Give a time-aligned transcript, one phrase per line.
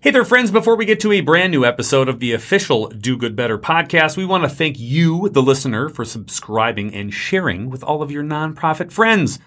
[0.00, 0.52] Hey there, friends.
[0.52, 4.16] Before we get to a brand new episode of the official Do Good Better podcast,
[4.16, 8.22] we want to thank you, the listener, for subscribing and sharing with all of your
[8.22, 9.40] nonprofit friends.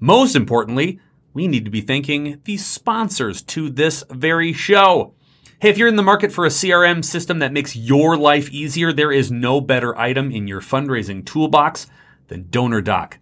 [0.00, 0.98] Most importantly,
[1.34, 5.12] we need to be thanking the sponsors to this very show.
[5.58, 8.94] Hey, if you're in the market for a CRM system that makes your life easier,
[8.94, 11.86] there is no better item in your fundraising toolbox
[12.28, 13.18] than DonorDock.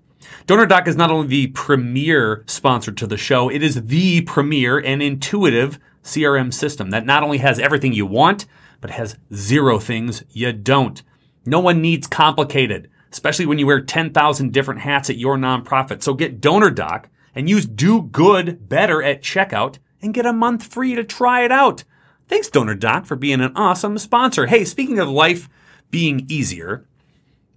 [0.46, 5.02] DonorDock is not only the premier sponsor to the show, it is the premier and
[5.02, 8.46] intuitive CRM system that not only has everything you want,
[8.80, 11.02] but has zero things you don't.
[11.44, 16.02] No one needs complicated, especially when you wear 10,000 different hats at your nonprofit.
[16.02, 20.94] So get DonorDock and use Do Good Better at checkout and get a month free
[20.94, 21.84] to try it out.
[22.28, 24.46] Thanks, DonorDock, for being an awesome sponsor.
[24.46, 25.48] Hey, speaking of life
[25.90, 26.86] being easier,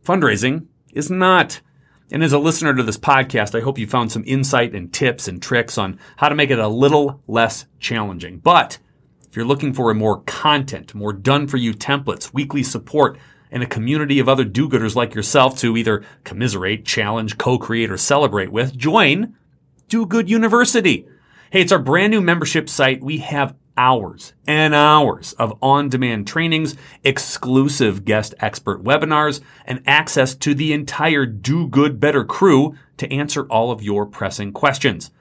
[0.03, 1.61] fundraising is not.
[2.11, 5.27] And as a listener to this podcast, I hope you found some insight and tips
[5.27, 8.39] and tricks on how to make it a little less challenging.
[8.39, 8.79] But
[9.27, 13.19] if you're looking for more content, more done for you templates, weekly support,
[13.51, 17.91] and a community of other do gooders like yourself to either commiserate, challenge, co create,
[17.91, 19.35] or celebrate with, join
[19.87, 21.07] Do Good University.
[21.51, 23.03] Hey, it's our brand new membership site.
[23.03, 30.53] We have hours and hours of on-demand trainings, exclusive guest expert webinars, and access to
[30.53, 35.11] the entire Do Good Better crew to answer all of your pressing questions.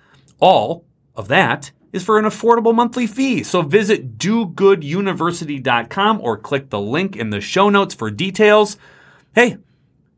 [0.41, 0.85] All
[1.15, 3.45] of that is for an affordable monthly fee.
[3.45, 8.77] So visit dogooduniversity.com or click the link in the show notes for details.
[9.35, 9.59] Hey,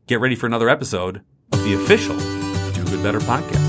[0.07, 2.17] get ready for another episode of the official
[2.73, 3.60] Do Good Better podcast.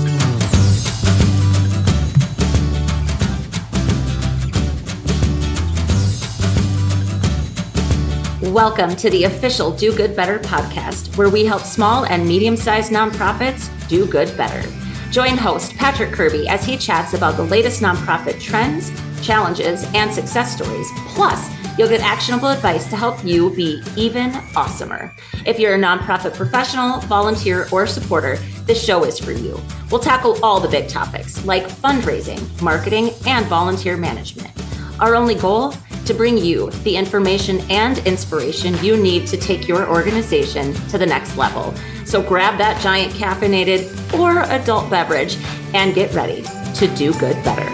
[8.53, 12.91] Welcome to the official Do Good Better podcast, where we help small and medium sized
[12.91, 14.61] nonprofits do good better.
[15.09, 18.91] Join host Patrick Kirby as he chats about the latest nonprofit trends,
[19.25, 20.87] challenges, and success stories.
[21.15, 25.11] Plus, you'll get actionable advice to help you be even awesomer.
[25.47, 28.35] If you're a nonprofit professional, volunteer, or supporter,
[28.67, 29.59] this show is for you.
[29.89, 34.51] We'll tackle all the big topics like fundraising, marketing, and volunteer management.
[34.99, 35.73] Our only goal?
[36.05, 41.05] To bring you the information and inspiration you need to take your organization to the
[41.05, 41.73] next level.
[42.05, 45.37] So grab that giant caffeinated or adult beverage
[45.73, 46.43] and get ready
[46.75, 47.65] to do good better.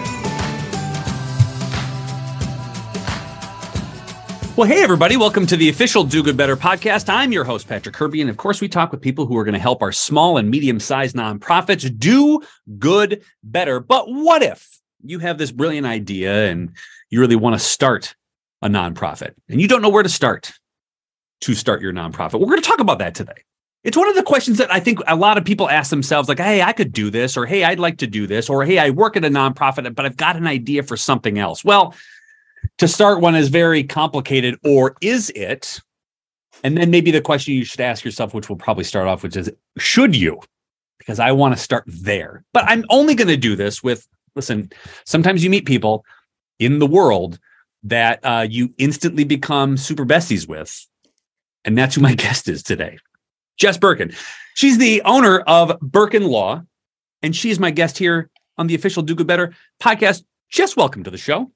[4.56, 5.16] Well, hey, everybody.
[5.16, 7.08] Welcome to the official Do Good Better podcast.
[7.08, 8.20] I'm your host, Patrick Kirby.
[8.20, 10.50] And of course, we talk with people who are going to help our small and
[10.50, 12.40] medium sized nonprofits do
[12.78, 13.80] good better.
[13.80, 16.76] But what if you have this brilliant idea and
[17.10, 18.14] you really want to start
[18.62, 20.52] a nonprofit and you don't know where to start
[21.42, 22.40] to start your nonprofit.
[22.40, 23.44] We're going to talk about that today.
[23.82, 26.38] It's one of the questions that I think a lot of people ask themselves like,
[26.38, 28.90] hey, I could do this, or hey, I'd like to do this, or hey, I
[28.90, 31.64] work at a nonprofit, but I've got an idea for something else.
[31.64, 31.94] Well,
[32.76, 35.80] to start one is very complicated, or is it?
[36.62, 39.34] And then maybe the question you should ask yourself, which we'll probably start off with,
[39.34, 40.40] is should you?
[40.98, 42.44] Because I want to start there.
[42.52, 44.06] But I'm only going to do this with,
[44.36, 44.70] listen,
[45.06, 46.04] sometimes you meet people
[46.60, 47.40] in the world
[47.82, 50.86] that uh, you instantly become super besties with.
[51.64, 52.98] And that's who my guest is today,
[53.56, 54.14] Jess Birken.
[54.54, 56.62] She's the owner of Birken Law,
[57.22, 60.22] and she is my guest here on the official Do Good Better podcast.
[60.50, 61.50] Jess, welcome to the show.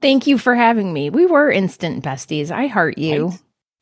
[0.00, 1.10] Thank you for having me.
[1.10, 2.50] We were instant besties.
[2.50, 3.32] I heart you.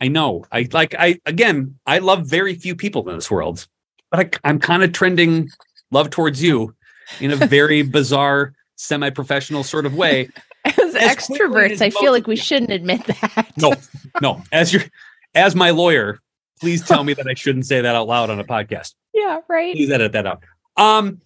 [0.00, 0.44] I, I know.
[0.52, 3.66] I like, I, again, I love very few people in this world,
[4.10, 5.50] but I, I'm kind of trending
[5.90, 6.74] love towards you
[7.20, 10.28] in a very bizarre, semi professional sort of way.
[10.64, 13.52] As, as extroverts, I feel like we shouldn't admit that.
[13.56, 13.72] no,
[14.20, 14.42] no.
[14.52, 14.82] As your
[15.34, 16.18] as my lawyer,
[16.60, 18.94] please tell me that I shouldn't say that out loud on a podcast.
[19.14, 19.74] Yeah, right.
[19.74, 20.42] Please edit that out.
[20.76, 21.22] Um,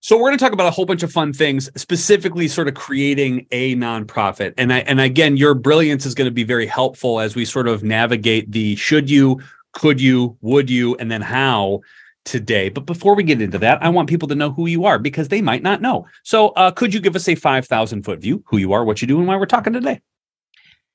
[0.00, 2.74] so we're going to talk about a whole bunch of fun things, specifically sort of
[2.74, 4.54] creating a nonprofit.
[4.56, 7.68] And I and again, your brilliance is going to be very helpful as we sort
[7.68, 9.40] of navigate the should you,
[9.72, 11.80] could you, would you, and then how
[12.28, 12.68] today.
[12.68, 15.28] But before we get into that, I want people to know who you are because
[15.28, 16.06] they might not know.
[16.22, 19.08] So, uh, could you give us a 5,000 foot view, who you are, what you
[19.08, 20.00] do, and why we're talking today?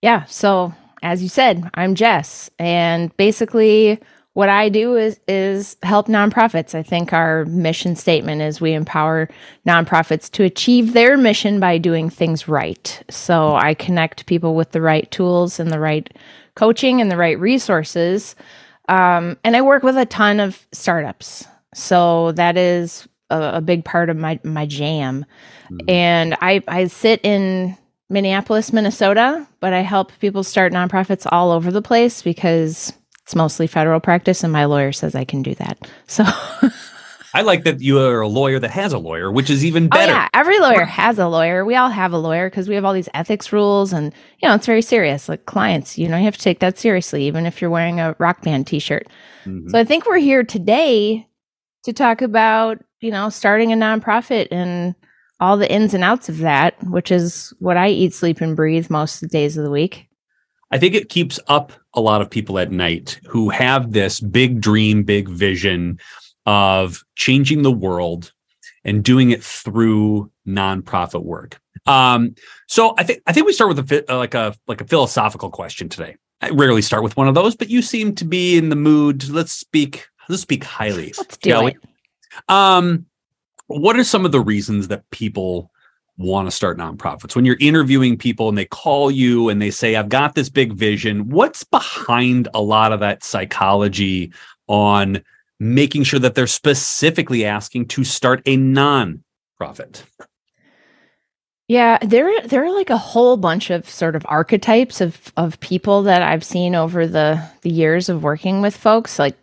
[0.02, 0.26] Yeah.
[0.26, 2.50] So, as you said, I'm Jess.
[2.60, 4.00] And basically,
[4.34, 6.74] what I do is is help nonprofits.
[6.74, 9.30] I think our mission statement is we empower
[9.68, 13.04] nonprofits to achieve their mission by doing things right.
[13.10, 16.12] So I connect people with the right tools and the right
[16.56, 18.36] coaching and the right resources
[18.90, 21.48] um, and I work with a ton of startups.
[21.74, 25.26] So that is a, a big part of my, my jam.
[25.66, 25.90] Mm-hmm.
[25.90, 27.78] And I, I sit in
[28.10, 32.94] Minneapolis, Minnesota, but I help people start nonprofits all over the place because
[33.24, 35.90] it's mostly federal practice and my lawyer says I can do that.
[36.08, 36.26] So
[37.36, 40.12] I like that you are a lawyer that has a lawyer, which is even better.
[40.12, 41.66] Oh, yeah, every lawyer has a lawyer.
[41.66, 44.54] We all have a lawyer because we have all these ethics rules, and you know
[44.54, 45.28] it's very serious.
[45.28, 48.16] Like clients, you know, you have to take that seriously, even if you're wearing a
[48.20, 49.08] rock band T-shirt.
[49.46, 49.70] Mm-hmm.
[49.70, 51.28] So I think we're here today
[51.84, 54.94] to talk about you know starting a nonprofit and
[55.40, 58.92] all the ins and outs of that, which is what I eat, sleep, and breathe
[58.92, 60.08] most of the days of the week.
[60.70, 64.62] I think it keeps up a lot of people at night who have this big
[64.62, 66.00] dream, big vision
[66.46, 68.34] of changing the world
[68.84, 71.60] and doing it through nonprofit work.
[71.86, 72.36] Um,
[72.68, 75.90] so I think I think we start with a like a like a philosophical question
[75.90, 76.16] today.
[76.42, 79.30] I rarely start with one of those, but you seem to be in the mood.
[79.30, 80.08] Let's speak.
[80.28, 81.14] Let's speak highly.
[81.18, 81.78] Let's do it.
[82.50, 83.06] Um,
[83.68, 85.72] what are some of the reasons that people
[86.18, 87.36] want to start nonprofits?
[87.36, 90.74] When you're interviewing people and they call you and they say, I've got this big
[90.74, 94.34] vision, what's behind a lot of that psychology
[94.68, 95.24] on
[95.64, 100.04] making sure that they're specifically asking to start a nonprofit?
[101.68, 106.04] Yeah, there there are like a whole bunch of sort of archetypes of of people
[106.04, 109.18] that I've seen over the the years of working with folks.
[109.18, 109.38] Like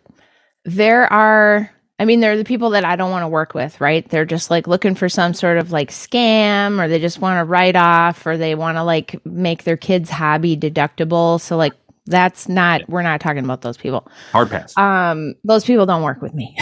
[0.63, 1.71] there are
[2.01, 4.09] I mean, they're the people that I don't want to work with, right?
[4.09, 7.43] They're just like looking for some sort of like scam or they just want to
[7.43, 11.39] write off or they want to like make their kids' hobby deductible.
[11.39, 11.73] So, like,
[12.11, 14.07] that's not, we're not talking about those people.
[14.31, 14.77] Hard pass.
[14.77, 16.57] Um, those people don't work with me.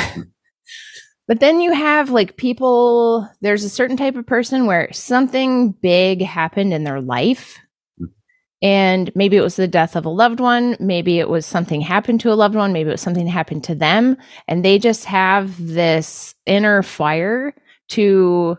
[1.28, 6.22] but then you have like people, there's a certain type of person where something big
[6.22, 7.60] happened in their life
[8.62, 10.76] and maybe it was the death of a loved one.
[10.80, 12.74] Maybe it was something happened to a loved one.
[12.74, 14.18] Maybe it was something happened to them.
[14.48, 17.54] And they just have this inner fire
[17.90, 18.58] to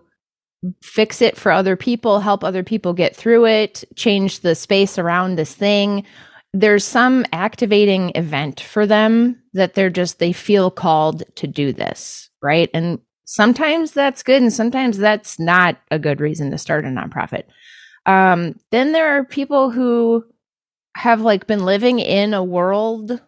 [0.82, 5.36] fix it for other people, help other people get through it, change the space around
[5.36, 6.04] this thing.
[6.52, 12.30] There's some activating event for them that they're just, they feel called to do this.
[12.42, 12.70] Right.
[12.74, 14.42] And sometimes that's good.
[14.42, 17.44] And sometimes that's not a good reason to start a nonprofit.
[18.06, 20.24] Um, then there are people who
[20.96, 23.20] have like been living in a world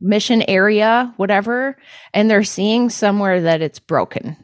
[0.00, 1.76] mission area, whatever,
[2.12, 4.36] and they're seeing somewhere that it's broken.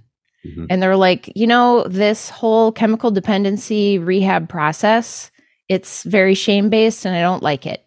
[0.47, 0.67] Mm-hmm.
[0.71, 5.31] And they're like, you know, this whole chemical dependency rehab process,
[5.69, 7.85] it's very shame based and I don't like it.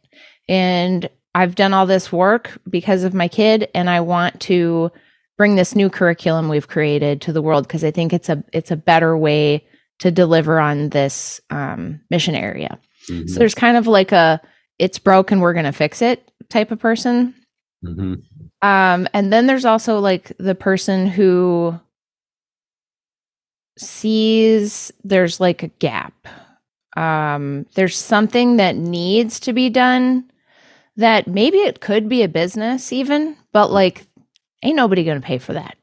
[0.47, 4.91] And I've done all this work because of my kid and I want to
[5.37, 8.71] bring this new curriculum we've created to the world because I think it's a it's
[8.71, 9.65] a better way
[9.99, 12.79] to deliver on this um, mission area.
[13.09, 13.27] Mm-hmm.
[13.27, 14.41] So there's kind of like a
[14.79, 17.33] it's broken, we're going to fix it type of person.
[17.83, 18.13] Mm-hmm.
[18.67, 21.79] Um, and then there's also like the person who
[23.77, 26.27] sees there's like a gap.
[26.95, 30.29] Um, there's something that needs to be done
[30.97, 34.05] that maybe it could be a business even, but like
[34.63, 35.77] ain't nobody going to pay for that.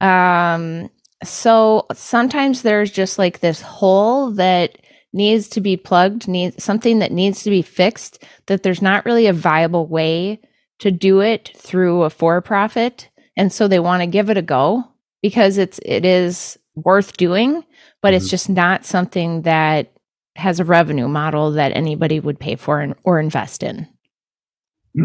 [0.00, 0.90] Um,
[1.24, 4.78] so sometimes there's just like this hole that
[5.12, 9.26] needs to be plugged, needs something that needs to be fixed, that there's not really
[9.26, 10.40] a viable way
[10.78, 13.08] to do it through a for profit.
[13.36, 14.84] And so they want to give it a go
[15.22, 17.64] because it's it is worth doing,
[18.02, 18.16] but mm-hmm.
[18.16, 19.92] it's just not something that
[20.36, 23.88] has a revenue model that anybody would pay for and, or invest in.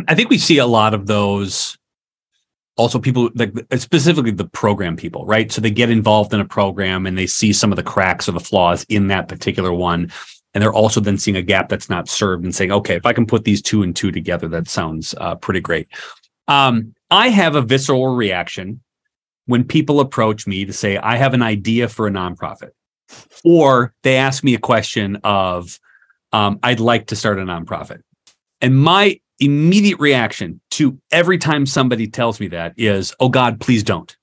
[0.07, 1.77] I think we see a lot of those
[2.77, 5.51] also people like specifically the program people right?
[5.51, 8.31] So they get involved in a program and they see some of the cracks or
[8.31, 10.11] the flaws in that particular one.
[10.53, 13.13] And they're also then seeing a gap that's not served and saying okay if i
[13.13, 15.88] can put these two and two together that sounds uh, pretty great.
[16.48, 18.81] Um, i have a visceral reaction
[19.45, 22.71] when people approach me to say i have an idea for a nonprofit.
[23.43, 25.79] Or they ask me a question of
[26.31, 28.01] um, i'd like to start a nonprofit.
[28.62, 33.83] And my immediate reaction to every time somebody tells me that is, oh God, please
[33.83, 34.15] don't.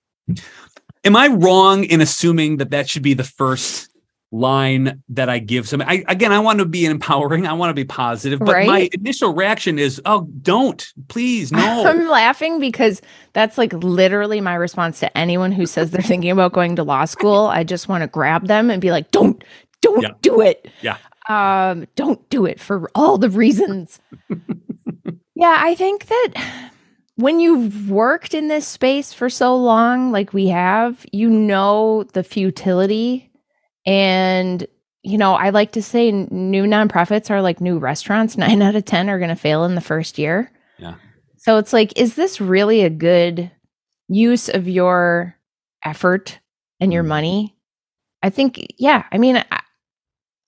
[1.04, 3.90] Am I wrong in assuming that that should be the first
[4.30, 6.04] line that I give somebody?
[6.06, 7.46] I, again, I want to be empowering.
[7.46, 8.66] I want to be positive, but right?
[8.66, 11.58] my initial reaction is, oh, don't, please, no.
[11.86, 16.52] I'm laughing because that's like literally my response to anyone who says they're thinking about
[16.52, 17.46] going to law school.
[17.46, 19.42] I just want to grab them and be like, don't,
[19.80, 20.10] don't yeah.
[20.22, 20.68] do it.
[20.82, 20.98] Yeah.
[21.28, 24.00] Um, don't do it for all the reasons.
[25.38, 26.72] Yeah, I think that
[27.14, 32.24] when you've worked in this space for so long, like we have, you know the
[32.24, 33.30] futility.
[33.86, 34.66] And,
[35.04, 38.36] you know, I like to say new nonprofits are like new restaurants.
[38.36, 40.50] Nine out of 10 are going to fail in the first year.
[40.76, 40.96] Yeah.
[41.36, 43.48] So it's like, is this really a good
[44.08, 45.36] use of your
[45.84, 46.40] effort
[46.80, 47.08] and your mm.
[47.08, 47.56] money?
[48.24, 49.04] I think, yeah.
[49.12, 49.60] I mean, I,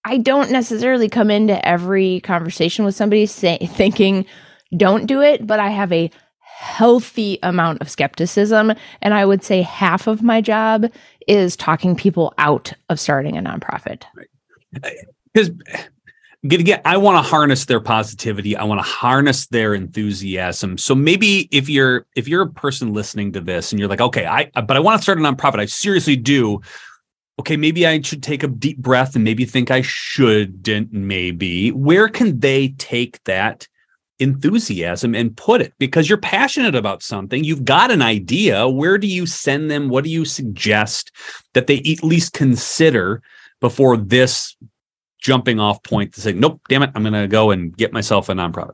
[0.04, 4.26] I don't necessarily come into every conversation with somebody say, thinking,
[4.76, 6.10] don't do it, but I have a
[6.60, 8.72] healthy amount of skepticism.
[9.00, 10.90] And I would say half of my job
[11.26, 14.02] is talking people out of starting a nonprofit.
[15.32, 15.50] Because
[16.44, 18.56] again, I want to harness their positivity.
[18.56, 20.76] I want to harness their enthusiasm.
[20.76, 24.26] So maybe if you're if you're a person listening to this and you're like, okay,
[24.26, 25.60] I but I want to start a nonprofit.
[25.60, 26.60] I seriously do.
[27.38, 30.92] Okay, maybe I should take a deep breath and maybe think I shouldn't.
[30.92, 33.66] Maybe where can they take that
[34.20, 39.06] enthusiasm and put it because you're passionate about something you've got an idea where do
[39.06, 39.88] you send them?
[39.88, 41.10] What do you suggest
[41.54, 43.22] that they at least consider
[43.60, 44.56] before this
[45.20, 48.30] jumping off point to say nope damn it i'm going to go and get myself
[48.30, 48.72] a nonprofit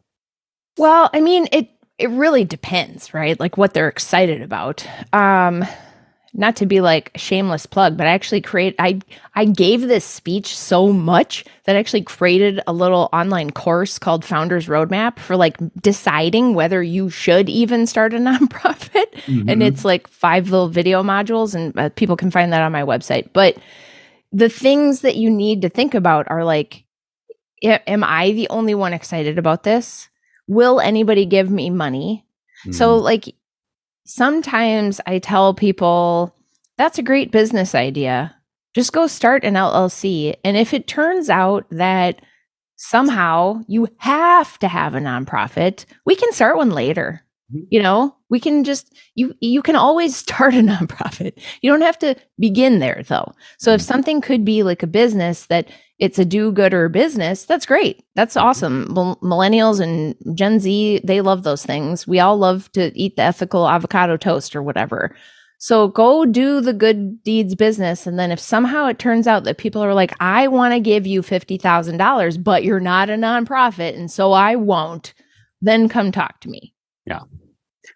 [0.78, 3.38] well i mean it it really depends right?
[3.38, 4.86] Like what they're excited about.
[5.12, 5.64] Um
[6.36, 9.00] not to be like a shameless plug, but I actually create I
[9.34, 14.24] I gave this speech so much that I actually created a little online course called
[14.24, 19.12] Founders Roadmap for like deciding whether you should even start a nonprofit.
[19.26, 19.48] Mm-hmm.
[19.48, 22.82] And it's like five little video modules and uh, people can find that on my
[22.82, 23.30] website.
[23.32, 23.56] But
[24.30, 26.84] the things that you need to think about are like
[27.62, 30.08] am I the only one excited about this?
[30.46, 32.26] Will anybody give me money?
[32.60, 32.72] Mm-hmm.
[32.72, 33.34] So like
[34.06, 36.34] sometimes I tell people
[36.78, 38.34] that's a great business idea.
[38.74, 40.34] Just go start an LLC.
[40.44, 42.20] And if it turns out that
[42.76, 47.22] somehow you have to have a nonprofit, we can start one later.
[47.52, 47.64] Mm-hmm.
[47.70, 51.40] You know, we can just you you can always start a nonprofit.
[51.62, 53.32] You don't have to begin there though.
[53.58, 53.86] So if mm-hmm.
[53.86, 58.04] something could be like a business that it's a do-gooder business, that's great.
[58.14, 58.46] That's mm-hmm.
[58.46, 58.86] awesome.
[59.22, 62.06] millennials and Gen Z, they love those things.
[62.06, 65.16] We all love to eat the ethical avocado toast or whatever.
[65.58, 68.06] So go do the good deeds business.
[68.06, 71.06] And then if somehow it turns out that people are like, I want to give
[71.06, 73.96] you $50,000, but you're not a nonprofit.
[73.96, 75.14] And so I won't,
[75.62, 76.74] then come talk to me.
[77.06, 77.20] Yeah.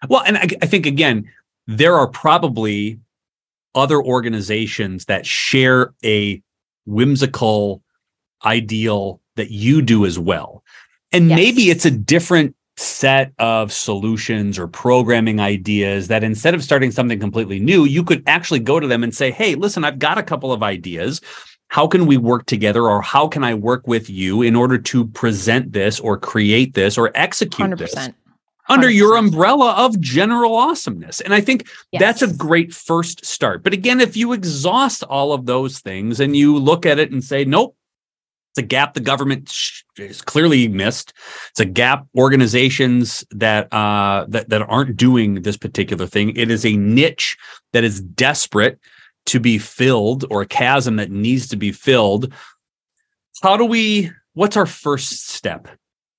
[0.09, 1.29] Well, and I, I think, again,
[1.67, 2.99] there are probably
[3.75, 6.41] other organizations that share a
[6.85, 7.81] whimsical
[8.43, 10.63] ideal that you do as well.
[11.11, 11.35] And yes.
[11.35, 17.19] maybe it's a different set of solutions or programming ideas that instead of starting something
[17.19, 20.23] completely new, you could actually go to them and say, Hey, listen, I've got a
[20.23, 21.21] couple of ideas.
[21.67, 25.07] How can we work together or how can I work with you in order to
[25.07, 27.77] present this or create this or execute 100%.
[27.77, 28.09] this?
[28.71, 28.95] Under 100%.
[28.95, 31.21] your umbrella of general awesomeness.
[31.21, 31.99] And I think yes.
[31.99, 33.63] that's a great first start.
[33.63, 37.23] But again, if you exhaust all of those things and you look at it and
[37.23, 37.75] say, nope,
[38.51, 39.53] it's a gap the government
[39.97, 41.13] is clearly missed.
[41.51, 46.35] It's a gap organizations that uh, that that aren't doing this particular thing.
[46.35, 47.37] It is a niche
[47.71, 48.77] that is desperate
[49.27, 52.33] to be filled, or a chasm that needs to be filled.
[53.41, 54.11] How do we?
[54.33, 55.69] What's our first step?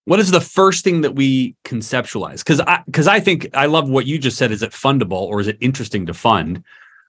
[0.04, 2.38] What is the first thing that we conceptualize?
[2.38, 4.50] Because I because I think I love what you just said.
[4.50, 6.64] Is it fundable or is it interesting to fund?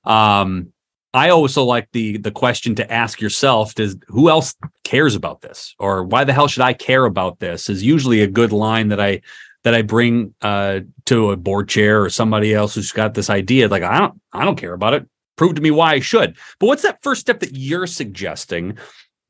[0.06, 0.72] Um,
[1.14, 5.76] I also like the the question to ask yourself: Does who else cares about this,
[5.80, 7.70] or why the hell should I care about this?
[7.70, 9.22] Is usually a good line that I
[9.64, 13.68] that I bring uh, to a board chair or somebody else who's got this idea.
[13.68, 15.08] Like I don't I don't care about it.
[15.36, 16.38] Prove to me why I should.
[16.60, 18.78] But what's that first step that you're suggesting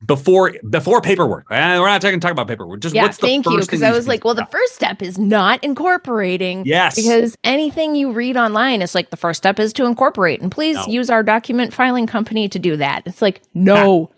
[0.04, 1.46] before before paperwork.
[1.50, 2.80] Eh, we're not talking talk about paperwork.
[2.80, 5.18] Just yeah, what's the thank you because I was like, well, the first step is
[5.18, 6.64] not incorporating.
[6.66, 10.50] Yes, because anything you read online is like the first step is to incorporate, and
[10.50, 10.86] please no.
[10.86, 13.02] use our document filing company to do that.
[13.06, 14.10] It's like no,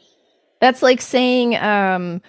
[0.61, 2.23] that's like saying, um,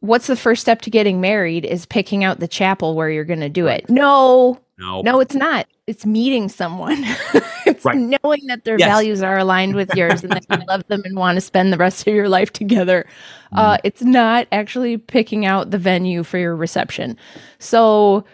[0.00, 3.40] what's the first step to getting married is picking out the chapel where you're going
[3.40, 3.88] to do it.
[3.88, 5.66] No, no, no, it's not.
[5.88, 6.98] It's meeting someone.
[7.66, 7.96] it's right.
[7.96, 8.86] knowing that their yes.
[8.86, 11.78] values are aligned with yours and that you love them and want to spend the
[11.78, 13.06] rest of your life together.
[13.54, 13.58] Mm.
[13.58, 17.16] Uh, it's not actually picking out the venue for your reception.
[17.58, 18.24] So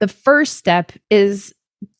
[0.00, 1.54] the first step is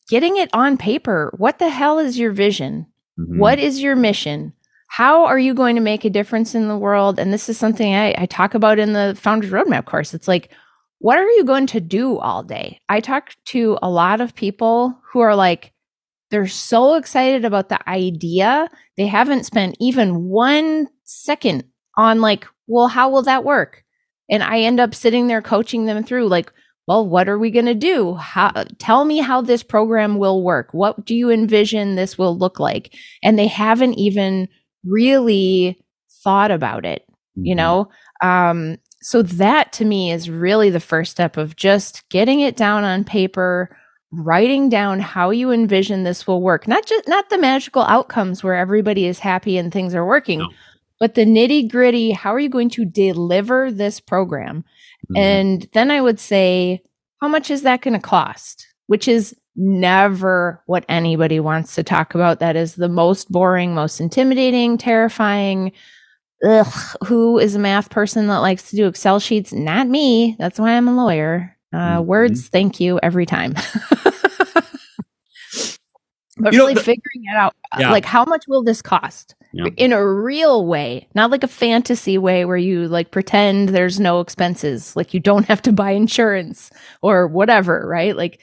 [0.09, 1.33] getting it on paper.
[1.37, 2.85] What the hell is your vision?
[3.17, 3.39] Mm-hmm.
[3.39, 4.51] What is your mission?
[4.87, 7.19] How are you going to make a difference in the world?
[7.19, 10.13] And this is something I, I talk about in the Founders Roadmap course.
[10.13, 10.51] It's like,
[10.99, 12.79] what are you going to do all day?
[12.87, 15.73] I talk to a lot of people who are like,
[16.29, 18.69] they're so excited about the idea.
[18.97, 21.63] They haven't spent even one second
[21.97, 23.83] on, like, well, how will that work?
[24.29, 26.51] And I end up sitting there coaching them through, like,
[26.87, 28.15] well, what are we going to do?
[28.15, 30.69] How, tell me how this program will work.
[30.71, 32.93] What do you envision this will look like?
[33.23, 34.49] And they haven't even
[34.83, 35.81] really
[36.23, 37.45] thought about it, mm-hmm.
[37.45, 37.89] you know?
[38.21, 42.83] Um, so that to me is really the first step of just getting it down
[42.83, 43.75] on paper
[44.11, 48.55] writing down how you envision this will work not just not the magical outcomes where
[48.55, 50.49] everybody is happy and things are working no.
[50.99, 54.63] but the nitty gritty how are you going to deliver this program
[55.05, 55.17] mm-hmm.
[55.17, 56.81] and then i would say
[57.21, 62.15] how much is that going to cost which is never what anybody wants to talk
[62.15, 62.39] about.
[62.39, 65.73] That is the most boring, most intimidating, terrifying.
[66.43, 66.73] Ugh,
[67.05, 69.51] who is a math person that likes to do Excel sheets?
[69.51, 70.35] Not me.
[70.39, 71.57] That's why I'm a lawyer.
[71.73, 72.07] Uh, mm-hmm.
[72.07, 73.53] Words, thank you every time.
[76.37, 77.91] but you really know, the, figuring it out, uh, yeah.
[77.91, 79.35] like how much will this cost?
[79.51, 79.67] Yeah.
[79.77, 84.19] In a real way, not like a fantasy way where you like pretend there's no
[84.19, 88.15] expenses, like you don't have to buy insurance or whatever, right?
[88.15, 88.39] Like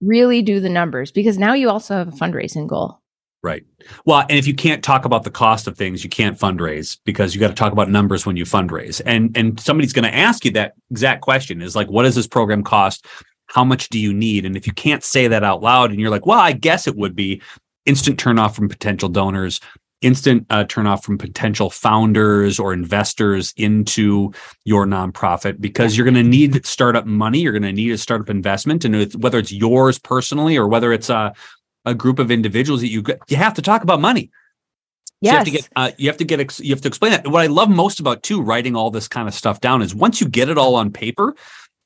[0.00, 2.99] really do the numbers because now you also have a fundraising goal.
[3.42, 3.64] Right.
[4.04, 7.34] Well, and if you can't talk about the cost of things, you can't fundraise because
[7.34, 9.00] you got to talk about numbers when you fundraise.
[9.06, 12.26] And and somebody's going to ask you that exact question is like, what does this
[12.26, 13.06] program cost?
[13.46, 14.44] How much do you need?
[14.44, 16.96] And if you can't say that out loud and you're like, well, I guess it
[16.96, 17.40] would be
[17.86, 19.58] instant turnoff from potential donors,
[20.02, 24.32] instant uh, turnoff from potential founders or investors into
[24.64, 27.40] your nonprofit because you're going to need startup money.
[27.40, 31.08] You're going to need a startup investment, and whether it's yours personally or whether it's
[31.08, 31.32] a
[31.84, 34.30] a group of individuals that you you have to talk about money.
[35.22, 35.32] Yes.
[35.32, 37.26] you have to get uh, you have to get you have to explain that.
[37.26, 40.20] What I love most about too writing all this kind of stuff down is once
[40.20, 41.34] you get it all on paper.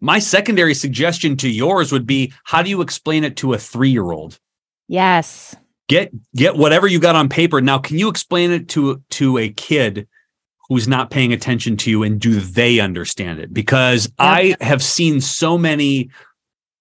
[0.01, 3.91] My secondary suggestion to yours would be how do you explain it to a three
[3.91, 4.39] year old?
[4.87, 5.57] Yes
[5.89, 9.51] get get whatever you got on paper now can you explain it to to a
[9.51, 10.09] kid
[10.69, 14.25] who's not paying attention to you and do they understand it because yeah.
[14.25, 16.11] i have seen so many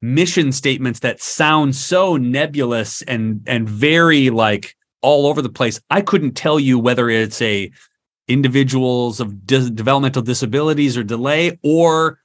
[0.04, 5.80] mission statements that sound so nebulous and and very like all over the place.
[5.90, 7.72] I couldn't tell you whether it's a
[8.28, 12.20] individuals of developmental disabilities or delay or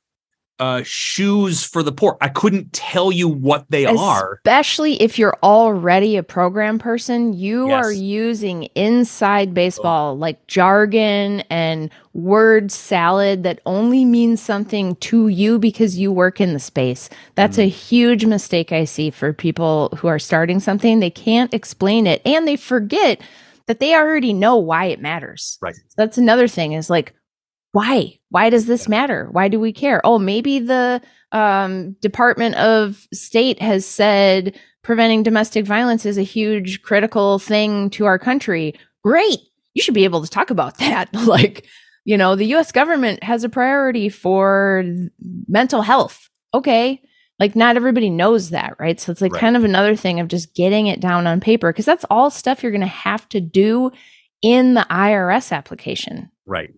[0.59, 2.17] uh, shoes for the poor.
[2.21, 4.41] I couldn't tell you what they Especially are.
[4.45, 7.85] Especially if you're already a program person, you yes.
[7.85, 10.17] are using inside baseball oh.
[10.17, 16.53] like jargon and word salad that only means something to you because you work in
[16.53, 17.09] the space.
[17.37, 17.65] That's mm.
[17.65, 20.99] a huge mistake I see for people who are starting something.
[20.99, 23.21] They can't explain it and they forget
[23.67, 25.59] that they already know why it matters.
[25.61, 25.75] Right.
[25.75, 27.15] So that's another thing is like
[27.79, 28.19] why?
[28.31, 29.29] Why does this matter?
[29.31, 30.01] Why do we care?
[30.03, 36.83] Oh, maybe the um, Department of State has said preventing domestic violence is a huge
[36.83, 38.75] critical thing to our country.
[39.05, 39.39] Great.
[39.75, 41.09] You should be able to talk about that.
[41.15, 41.67] like,
[42.05, 44.83] you know, the US government has a priority for
[45.47, 46.29] mental health.
[46.53, 47.01] Okay.
[47.39, 48.99] Like, not everybody knows that, right?
[48.99, 49.41] So it's like right.
[49.41, 52.65] kind of another thing of just getting it down on paper because that's all stuff
[52.65, 53.93] you're going to have to do
[54.43, 56.33] in the IRS application.
[56.45, 56.71] Right.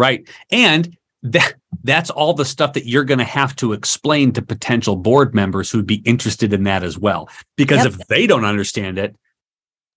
[0.00, 0.26] Right.
[0.50, 4.96] And that that's all the stuff that you're going to have to explain to potential
[4.96, 7.28] board members who'd be interested in that as well.
[7.56, 7.92] Because yep.
[7.92, 9.14] if they don't understand it,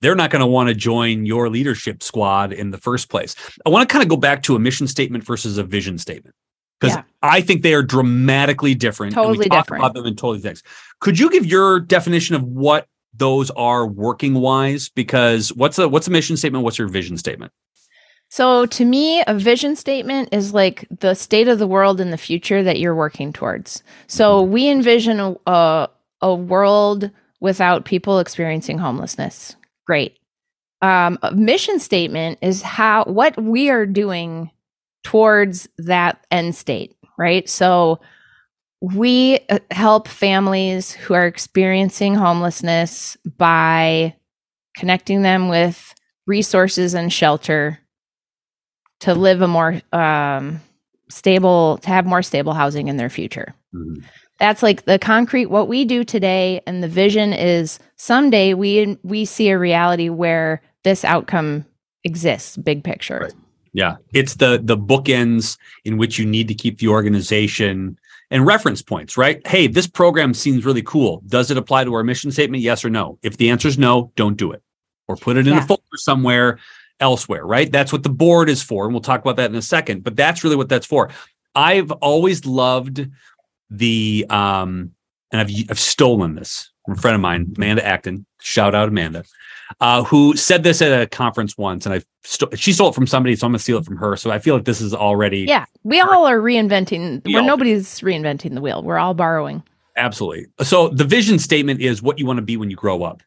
[0.01, 3.33] they're not going to want to join your leadership squad in the first place.
[3.65, 6.35] I want to kind of go back to a mission statement versus a vision statement
[6.81, 7.03] because yeah.
[7.21, 9.13] I think they are dramatically different.
[9.13, 9.85] Totally and we talk different.
[9.85, 10.63] about them in totally things.
[10.99, 14.89] Could you give your definition of what those are working wise?
[14.89, 16.65] Because what's a what's a mission statement?
[16.65, 17.53] What's your vision statement?
[18.33, 22.17] So to me, a vision statement is like the state of the world in the
[22.17, 23.83] future that you're working towards.
[24.07, 29.55] So we envision a, a, a world without people experiencing homelessness.
[29.85, 30.17] Great.
[30.81, 34.49] Um, a mission statement is how what we are doing
[35.03, 37.47] towards that end state, right?
[37.47, 37.99] So
[38.81, 44.15] we uh, help families who are experiencing homelessness by
[44.75, 45.93] connecting them with
[46.25, 47.77] resources and shelter
[49.03, 50.61] to live a more um,
[51.09, 53.53] stable, to have more stable housing in their future.
[53.73, 54.01] Mm-hmm.
[54.39, 59.25] That's like the concrete what we do today, and the vision is someday we we
[59.25, 61.65] see a reality where this outcome
[62.05, 63.19] exists, big picture.
[63.23, 63.33] Right.
[63.73, 67.97] Yeah, it's the the bookends in which you need to keep the organization
[68.31, 69.45] and reference points, right?
[69.45, 71.21] Hey, this program seems really cool.
[71.27, 72.63] Does it apply to our mission statement?
[72.63, 73.19] Yes or no?
[73.21, 74.63] If the answer is no, don't do it,
[75.09, 75.63] or put it in yeah.
[75.63, 76.59] a folder somewhere
[77.03, 77.69] elsewhere, right?
[77.69, 78.85] That's what the board is for.
[78.85, 81.09] And we'll talk about that in a second, but that's really what that's for.
[81.53, 83.05] I've always loved
[83.69, 84.91] the, um,
[85.31, 88.25] and I've, I've stolen this from a friend of mine, Amanda Acton.
[88.41, 89.25] Shout out Amanda,
[89.81, 93.07] uh, who said this at a conference once, and I st- she stole it from
[93.07, 94.15] somebody, so I'm gonna steal it from her.
[94.15, 95.65] So I feel like this is already yeah.
[95.83, 97.25] We all are reinventing.
[97.31, 98.83] Where nobody's reinventing the wheel.
[98.83, 99.63] We're all borrowing.
[99.95, 100.47] Absolutely.
[100.61, 103.23] So the vision statement is what you want to be when you grow up,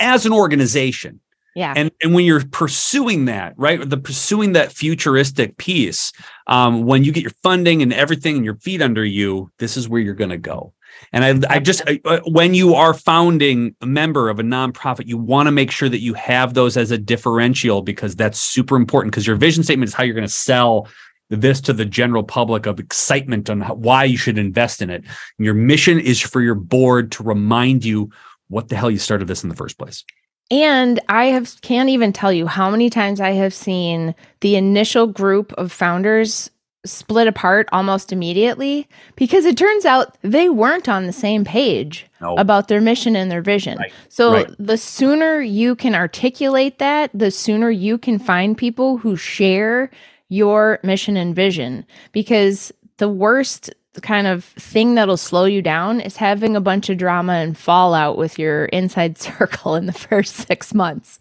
[0.00, 1.20] as an organization.
[1.54, 1.72] Yeah.
[1.76, 6.12] And and when you're pursuing that, right, the pursuing that futuristic piece,
[6.46, 9.88] um, when you get your funding and everything and your feet under you, this is
[9.88, 10.72] where you're going to go.
[11.12, 15.06] And I, I just I, uh, when you are founding a member of a nonprofit,
[15.06, 18.76] you want to make sure that you have those as a differential because that's super
[18.76, 19.12] important.
[19.12, 20.88] Because your vision statement is how you're going to sell
[21.30, 25.04] this to the general public of excitement on how, why you should invest in it.
[25.38, 28.10] And your mission is for your board to remind you
[28.48, 30.04] what the hell you started this in the first place.
[30.50, 35.06] And I have can't even tell you how many times I have seen the initial
[35.06, 36.50] group of founders
[36.86, 42.34] split apart almost immediately because it turns out they weren't on the same page No.
[42.34, 43.78] about their mission and their vision.
[43.78, 43.92] Right.
[44.10, 44.50] So Right.
[44.58, 49.90] the sooner you can articulate that, the sooner you can find people who share
[50.28, 56.16] your mission and vision because the worst kind of thing that'll slow you down is
[56.16, 60.74] having a bunch of drama and fallout with your inside circle in the first 6
[60.74, 61.18] months.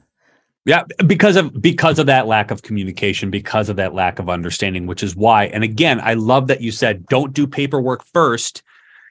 [0.65, 4.88] Yeah, because of because of that lack of communication, because of that lack of understanding,
[4.88, 5.47] which is why.
[5.47, 8.63] And again, I love that you said don't do paperwork first.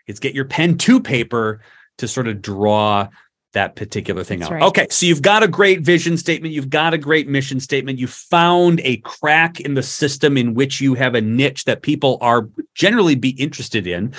[0.06, 1.60] It's get your pen to paper
[1.98, 3.08] to sort of draw
[3.52, 4.54] that particular thing That's out.
[4.54, 4.62] right.
[4.64, 8.06] Okay, so you've got a great vision statement, you've got a great mission statement, you
[8.06, 12.48] found a crack in the system in which you have a niche that people are
[12.74, 14.14] generally be interested in.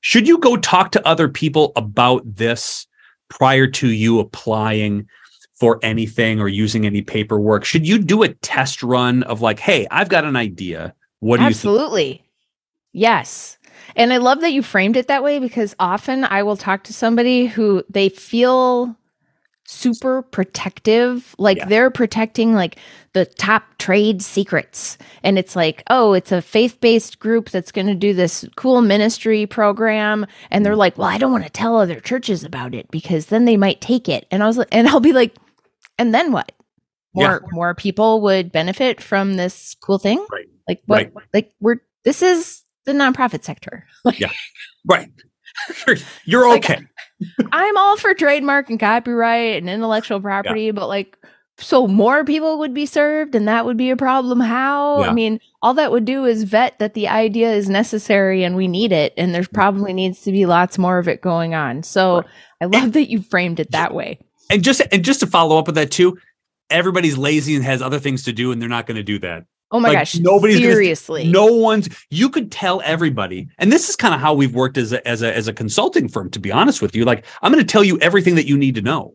[0.00, 2.86] Should you go talk to other people about this
[3.28, 5.06] prior to you applying
[5.54, 7.64] for anything or using any paperwork?
[7.64, 10.94] Should you do a test run of like, hey, I've got an idea.
[11.20, 11.56] What do you think?
[11.56, 12.24] Absolutely.
[12.92, 13.58] Yes.
[13.96, 16.92] And I love that you framed it that way because often I will talk to
[16.92, 18.96] somebody who they feel
[19.66, 21.66] super protective, like Yeah.
[21.66, 22.76] they're protecting like
[23.12, 24.98] the top trade secrets.
[25.22, 28.82] And it's like, oh, it's a faith based group that's going to do this cool
[28.82, 30.26] ministry program.
[30.50, 33.44] And they're like, well, I don't want to tell other churches about it because then
[33.44, 34.26] they might take it.
[34.32, 35.36] And I was like, and I'll be like,
[35.98, 36.50] and then what?
[37.14, 40.24] More more people would benefit from this cool thing.
[40.32, 40.46] Right.
[40.68, 40.96] Like what?
[40.96, 41.12] Right.
[41.34, 43.86] Like we're this is the nonprofit sector.
[44.04, 44.32] Like, Yeah.
[44.86, 45.10] Right.
[45.86, 46.82] You're, you're Like, okay.
[47.52, 51.18] I'm all for trademark and copyright and intellectual property, but like,
[51.58, 54.40] so more people would be served, and that would be a problem.
[54.40, 55.00] How?
[55.00, 55.08] Yeah.
[55.08, 58.68] I mean, all that would do is vet that the idea is necessary and we
[58.68, 59.54] need it, and there's mm-hmm.
[59.54, 61.82] probably needs to be lots more of it going on.
[61.82, 62.24] So
[62.60, 64.18] I love that you framed it that way.
[64.50, 66.18] and just and just to follow up with that too,
[66.70, 69.44] everybody's lazy and has other things to do, and they're not going to do that.
[69.72, 70.16] Oh my Like, gosh!
[70.18, 71.28] nobody's gonna- seriously.
[71.28, 71.88] No one's.
[72.10, 75.22] You could tell everybody, and this is kind of how we've worked as a as
[75.22, 76.28] a as a consulting firm.
[76.30, 78.74] To be honest with you, like I'm going to tell you everything that you need
[78.76, 79.14] to know.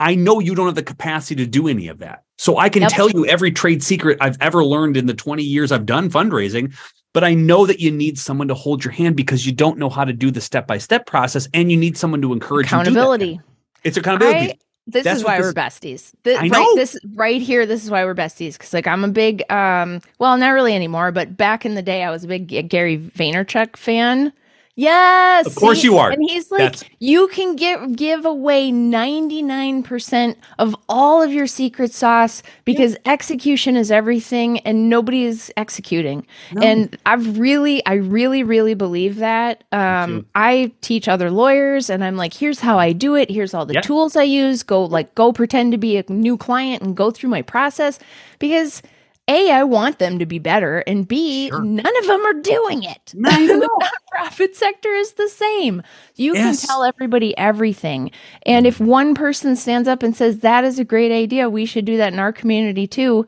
[0.00, 2.82] I know you don't have the capacity to do any of that, so I can
[2.82, 2.90] Yep.
[2.90, 6.74] tell you every trade secret I've ever learned in the 20 years I've done fundraising.
[7.14, 9.90] But I know that you need someone to hold your hand because you don't know
[9.90, 12.70] how to do the step by step process, and you need someone to encourage you
[12.70, 12.82] do that.
[12.90, 13.40] Accountability.
[13.84, 14.50] It's accountability.
[14.52, 16.12] I, this That's is why this- we're besties.
[16.24, 16.74] Th- I right, know.
[16.74, 17.66] this right here.
[17.66, 21.12] This is why we're besties because like I'm a big, um, well, not really anymore,
[21.12, 24.32] but back in the day, I was a big Gary Vaynerchuk fan.
[24.74, 25.88] Yes, Of course see?
[25.88, 26.10] you are.
[26.10, 31.92] And he's like, That's- you can give give away 99% of all of your secret
[31.92, 36.26] sauce because execution is everything and nobody is executing.
[36.62, 39.62] And I've really, I really, really believe that.
[39.72, 43.30] Um, I teach other lawyers and I'm like, here's how I do it.
[43.30, 43.80] Here's all the Yeah.
[43.82, 44.62] tools I use.
[44.62, 47.98] Go like go pretend to be a new client and go through my process
[48.38, 48.80] because
[49.28, 51.62] a, I want them to be better, and B, Sure.
[51.62, 53.14] none of them are doing it.
[53.14, 53.68] The
[54.14, 55.82] nonprofit sector is the same.
[56.16, 56.60] You Yes.
[56.60, 58.10] can tell everybody everything.
[58.46, 61.84] And if one person stands up and says, that is a great idea, we should
[61.84, 63.26] do that in our community too.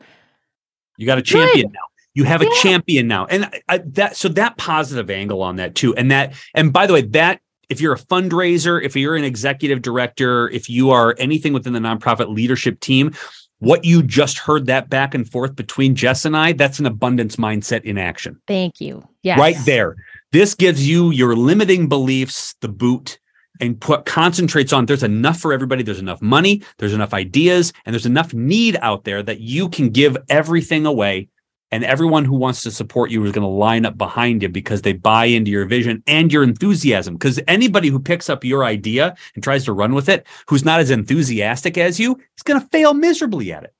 [0.97, 1.79] You got a champion now.
[2.13, 5.75] You have a champion now, and I, I, that so that positive angle on that
[5.75, 9.25] too, and that and by the way, that if you're a fundraiser, if you're an
[9.25, 13.13] executive director, if you are anything within the nonprofit leadership team,
[13.59, 17.37] what you just heard that back and forth between Jess and I, that's an abundance
[17.37, 19.07] mindset in action Thank you.
[19.23, 19.39] Yes.
[19.39, 19.95] right there.
[20.31, 23.19] This gives you your limiting beliefs the boot
[23.61, 27.93] and put concentrates on there's enough for everybody, there's enough money, there's enough ideas, and
[27.93, 31.29] there's enough need out there that you can give everything away.
[31.71, 34.83] And everyone who wants to support you is going to line up behind you because
[34.83, 37.15] they buy into your vision and your enthusiasm.
[37.15, 40.79] Because anybody who picks up your idea and tries to run with it, who's not
[40.79, 43.73] as enthusiastic as you, is going to fail miserably at it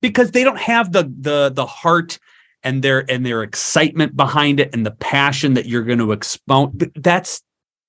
[0.00, 2.18] because they don't have the the the heart
[2.62, 6.90] and their and their excitement behind it and the passion that you're going to expound
[6.96, 7.42] that's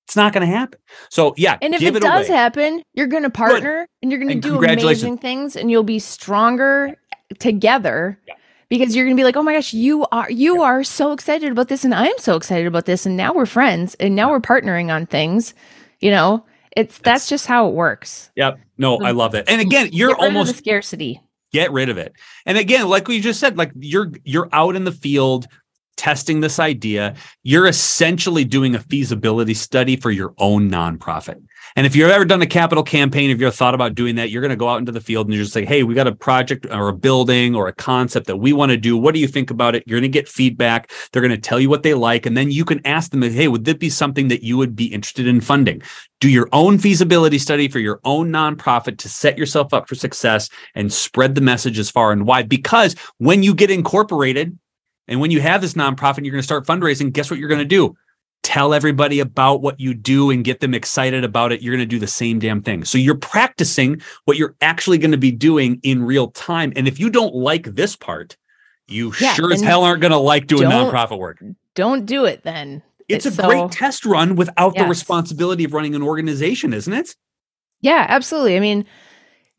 [0.08, 0.80] it's not going to happen
[1.10, 2.38] so yeah And if it, it, does away.
[2.38, 6.00] happen, you're going to partner and you're going to do amazing things and you'll be
[6.00, 6.96] stronger
[7.40, 8.18] together.
[8.28, 8.36] Yeah.
[8.70, 11.70] Because you're gonna be like, oh my gosh, you are you are so excited about
[11.70, 14.94] this, and I'm so excited about this, and now we're friends, and now we're partnering
[14.94, 15.54] on things.
[16.00, 18.30] You know, it's that's, just how it works.
[18.36, 19.46] yep no i love it.
[19.48, 21.22] and again you're Get rid of almost scarcity.
[21.52, 22.14] get rid of it
[22.46, 25.48] and again like we just said like you're you're out in the field
[25.98, 27.16] testing this idea.
[27.44, 31.44] You're essentially doing a feasibility study for your own nonprofit.
[31.78, 34.42] And if you've ever done a capital campaign, if you've thought about doing that, you're
[34.42, 36.12] going to go out into the field and you're just say, Hey, we got a
[36.12, 38.98] project or a building or a concept that we want to do.
[38.98, 39.84] What do you think about it?
[39.86, 40.92] You're going to get feedback.
[41.12, 42.26] They're going to tell you what they like.
[42.26, 44.88] And then you can ask them, Hey, would this be something that you would be
[44.88, 45.84] interested in funding?
[46.20, 50.50] Do your own feasibility study for your own nonprofit to set yourself up for success
[50.74, 52.50] and spread the message as far and wide.
[52.50, 54.58] Because when you get incorporated
[55.08, 57.14] and when you have this nonprofit, you're going to start fundraising.
[57.14, 57.96] Guess what you're going to do?
[58.44, 61.96] Tell everybody about what you do and get them excited about it, you're going to
[61.96, 62.86] do the same damn thing.
[62.86, 66.72] So you're practicing what you're actually going to be doing in real time.
[66.76, 68.38] And if you don't like this part,
[68.88, 71.44] you yeah, sure as hell aren't going to like doing nonprofit work.
[71.76, 72.82] Don't do it then.
[73.10, 74.84] It's, it's a so, great test run without yes.
[74.84, 77.16] the responsibility of running an organization, isn't it?
[77.82, 78.58] Yeah, absolutely.
[78.58, 78.86] I mean,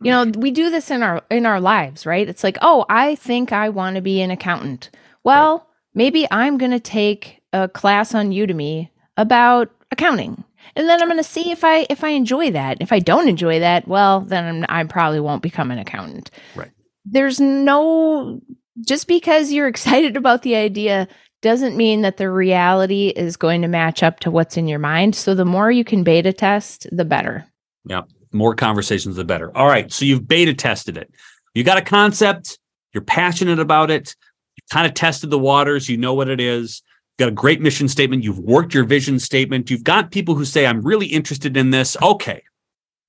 [0.03, 0.37] you know, mm.
[0.37, 2.29] we do this in our in our lives, right?
[2.29, 4.91] It's like, "Oh, I think I want to be an accountant."
[5.25, 5.67] Well, right.
[5.95, 10.45] maybe I'm going to take a class on Udemy about accounting.
[10.77, 12.79] And then I'm going to see if I if I enjoy that.
[12.81, 16.31] If I don't enjoy that, well, then I'm, I probably won't become an accountant.
[16.55, 16.71] Right.
[17.05, 18.41] There's no
[18.87, 21.09] just because you're excited about the idea
[21.41, 25.15] doesn't mean that the reality is going to match up to what's in your mind.
[25.15, 27.47] So the more you can beta test, the better.
[27.85, 28.03] Yeah.
[28.33, 29.57] More conversations, the better.
[29.57, 29.93] All right.
[29.93, 31.11] So you've beta tested it.
[31.55, 32.59] You got a concept,
[32.93, 34.17] you're passionate about it,
[34.57, 36.83] you kind of tested the waters, you know what it is
[37.19, 38.25] got a great mission statement.
[38.25, 39.71] You've worked your vision statement.
[39.71, 41.97] You've got people who say, I'm really interested in this.
[42.01, 42.43] Okay.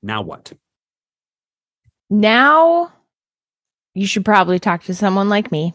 [0.02, 0.52] Now what?
[2.10, 2.91] Now
[3.93, 5.74] you should probably talk to someone like me.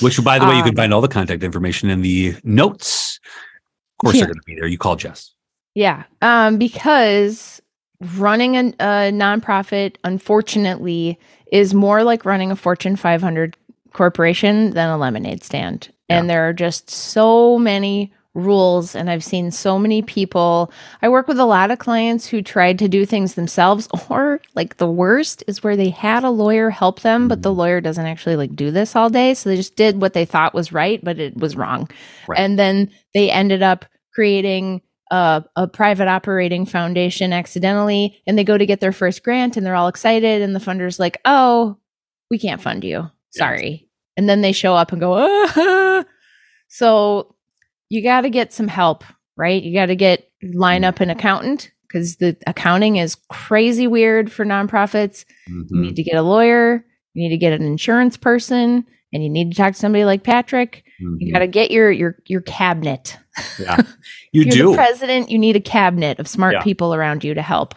[0.00, 3.20] Which, by the way, you can um, find all the contact information in the notes.
[3.24, 4.20] Of course, yeah.
[4.20, 4.66] they're going to be there.
[4.66, 5.34] You call Jess.
[5.74, 6.04] Yeah.
[6.22, 7.60] Um, because
[8.16, 11.18] running a, a nonprofit, unfortunately,
[11.52, 13.56] is more like running a Fortune 500
[13.92, 15.90] corporation than a lemonade stand.
[16.10, 20.72] And there are just so many rules and I've seen so many people.
[21.02, 24.76] I work with a lot of clients who tried to do things themselves or like
[24.76, 27.56] the worst is where they had a lawyer help them but the mm.
[27.56, 30.54] lawyer doesn't actually like do this all day so they just did what they thought
[30.54, 31.90] was right but it was wrong.
[32.28, 32.38] Right.
[32.38, 38.56] And then they ended up creating a, a, private operating foundation accidentally and they go
[38.56, 41.78] to get their first grant and they're all excited and the funder's like, "Oh,
[42.30, 43.10] we can't fund you.
[43.30, 43.89] Sorry."
[44.20, 46.04] And then they show up and go, ah.
[46.68, 47.34] so
[47.88, 49.02] you got to get some help,
[49.34, 49.62] right?
[49.62, 54.44] You got to get line up an accountant because the accounting is crazy weird for
[54.44, 55.24] nonprofits.
[55.50, 55.74] Mm-hmm.
[55.74, 59.30] You need to get a lawyer, you need to get an insurance person, and you
[59.30, 60.84] need to talk to somebody like Patrick.
[61.02, 61.16] Mm-hmm.
[61.20, 63.16] You got to get your your your cabinet.
[63.58, 63.78] Yeah,
[64.32, 64.74] you do.
[64.74, 66.62] president, you need a cabinet of smart yeah.
[66.62, 67.74] people around you to help.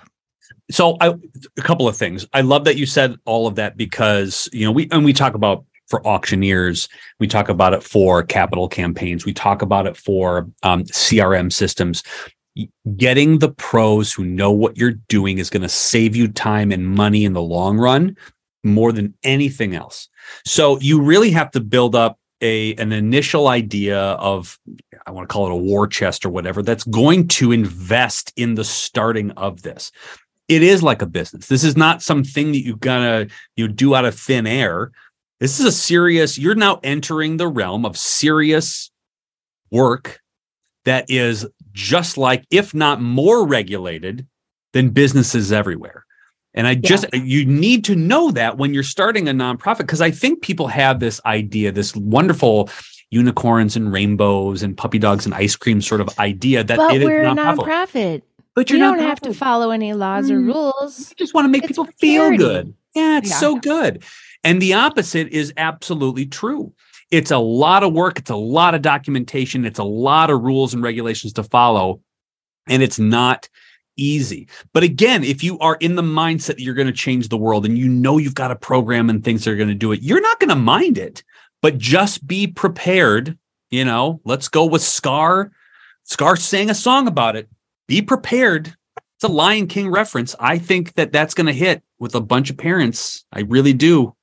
[0.72, 1.14] So, I,
[1.58, 2.26] a couple of things.
[2.34, 5.36] I love that you said all of that because you know we and we talk
[5.36, 6.88] about for auctioneers.
[7.20, 9.26] We talk about it for capital campaigns.
[9.26, 12.04] We talk about it for um, CRM systems.
[12.98, 16.88] Getting the pros who know what you're doing is going to save you time and
[16.88, 18.16] money in the long run
[18.64, 20.08] more than anything else.
[20.46, 24.60] So you really have to build up a an initial idea of
[25.08, 28.56] I want to call it a war chest or whatever that's going to invest in
[28.56, 29.92] the starting of this.
[30.50, 31.48] It is like a business.
[31.48, 34.92] This is not something that you gotta you do out of thin air.
[35.44, 38.90] This is a serious, you're now entering the realm of serious
[39.72, 40.22] work
[40.86, 44.26] that is just like, if not more regulated
[44.72, 46.06] than businesses everywhere.
[46.54, 47.20] And I just, yeah.
[47.22, 51.02] you need to know that when you're starting a nonprofit, because I think people have
[51.02, 52.70] this idea, this wonderful
[53.10, 57.04] unicorns and rainbows and puppy dogs and ice cream sort of idea that but it
[57.04, 58.22] we're a nonprofit.
[58.56, 60.54] But you don't have to follow any laws or mm.
[60.54, 61.10] rules.
[61.10, 62.74] You just want to make it's people feel good.
[62.96, 63.40] Yeah, it's yeah.
[63.40, 64.04] so good.
[64.44, 66.74] And the opposite is absolutely true.
[67.12, 70.74] It's a lot of work, it's a lot of documentation, it's a lot of rules
[70.74, 72.02] and regulations to follow,
[72.68, 73.48] and it's not
[73.98, 74.48] easy.
[74.74, 77.66] But again, if you are in the mindset that you're going to change the world
[77.66, 80.22] and you know you've got a program and things are going to do it, you're
[80.22, 81.24] not going to mind it.
[81.62, 83.38] But just be prepared.
[83.70, 85.52] You know, let's go with Scar.
[86.04, 87.48] Scar sang a song about it.
[87.88, 88.76] Be prepared.
[88.98, 90.36] It's a Lion King reference.
[90.40, 93.24] I think that that's going to hit with a bunch of parents.
[93.32, 94.16] I really do.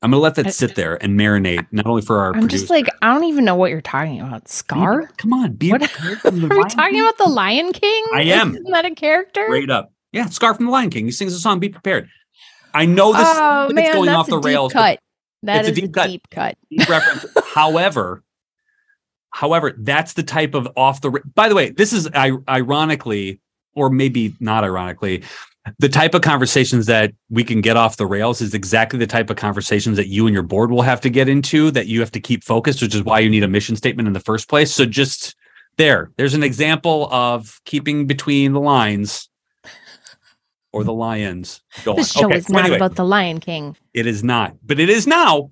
[0.00, 2.28] I'm gonna let that uh, sit there and marinate, not only for our.
[2.28, 2.58] I'm producer.
[2.58, 4.46] just like I don't even know what you're talking about.
[4.46, 5.10] Scar?
[5.16, 7.00] Come on, be what, are we talking King?
[7.00, 7.18] about?
[7.18, 8.04] The Lion King?
[8.14, 8.54] I am.
[8.54, 9.44] Isn't that a character?
[9.46, 10.26] Straight up, yeah.
[10.26, 11.06] Scar from the Lion King.
[11.06, 11.58] He sings a song.
[11.58, 12.08] Be prepared.
[12.74, 13.26] I know this.
[13.26, 14.72] Oh man, going that's off the rails.
[14.72, 15.00] Cut.
[15.42, 16.06] That is a deep, a cut.
[16.06, 16.58] deep cut.
[16.70, 17.26] Deep reference.
[17.54, 18.22] however,
[19.30, 21.10] however, that's the type of off the.
[21.34, 23.40] By the way, this is ironically,
[23.74, 25.24] or maybe not ironically,
[25.78, 29.30] the type of conversations that we can get off the rails is exactly the type
[29.30, 32.12] of conversations that you and your board will have to get into that you have
[32.12, 34.72] to keep focused, which is why you need a mission statement in the first place.
[34.72, 35.34] So just
[35.76, 39.28] there, there's an example of keeping between the lines
[40.72, 41.62] or the lions.
[41.84, 42.20] Go this on.
[42.20, 43.76] show okay, is not anyway, about the Lion King.
[43.94, 45.50] It is not, but it is now.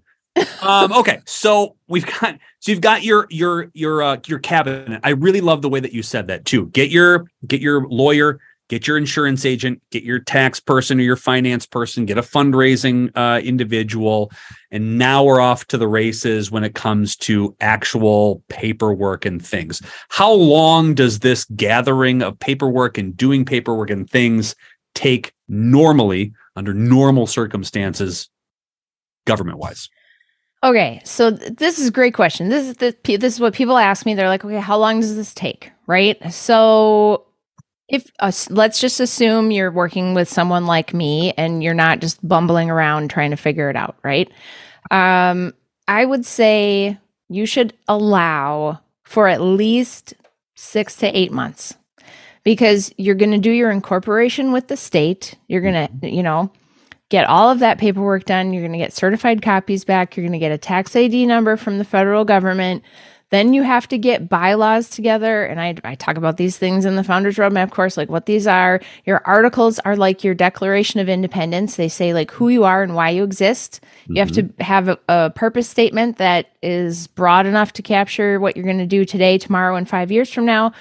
[0.63, 5.01] um, okay, so we've got so you've got your your your uh, your cabinet.
[5.03, 6.67] I really love the way that you said that too.
[6.67, 11.17] Get your get your lawyer, get your insurance agent, get your tax person or your
[11.17, 14.31] finance person, get a fundraising uh, individual,
[14.71, 19.81] and now we're off to the races when it comes to actual paperwork and things.
[20.09, 24.55] How long does this gathering of paperwork and doing paperwork and things
[24.95, 28.29] take normally under normal circumstances,
[29.27, 29.89] government wise?
[30.65, 32.49] Okay, so th- this is a great question.
[32.49, 34.15] This is the this is what people ask me.
[34.15, 36.17] They're like, "Okay, how long does this take?" Right?
[36.33, 37.26] So
[37.89, 42.27] if uh, let's just assume you're working with someone like me and you're not just
[42.27, 44.31] bumbling around trying to figure it out, right?
[44.91, 45.55] Um,
[45.87, 50.15] I would say you should allow for at least
[50.55, 51.75] six to eight months
[52.43, 55.35] because you're going to do your incorporation with the state.
[55.49, 56.07] You're going to, mm-hmm.
[56.07, 56.51] you know,
[57.09, 58.53] get all of that paperwork done.
[58.53, 60.17] You're going to get certified copies back.
[60.17, 62.83] You're going to get a tax ID number from the federal government.
[63.31, 65.45] Then you have to get bylaws together.
[65.45, 68.47] And I, I talk about these things in the Founders Roadmap course, like what these
[68.47, 68.81] are.
[69.05, 71.75] Your articles are like your Declaration of Independence.
[71.75, 73.81] They say like who you are and why you exist.
[73.83, 74.13] Mm-hmm.
[74.15, 74.63] You have to mm-hmm.
[74.63, 78.87] have a, a purpose statement that is broad enough to capture what you're going to
[78.87, 80.73] do today, tomorrow, and five years from now,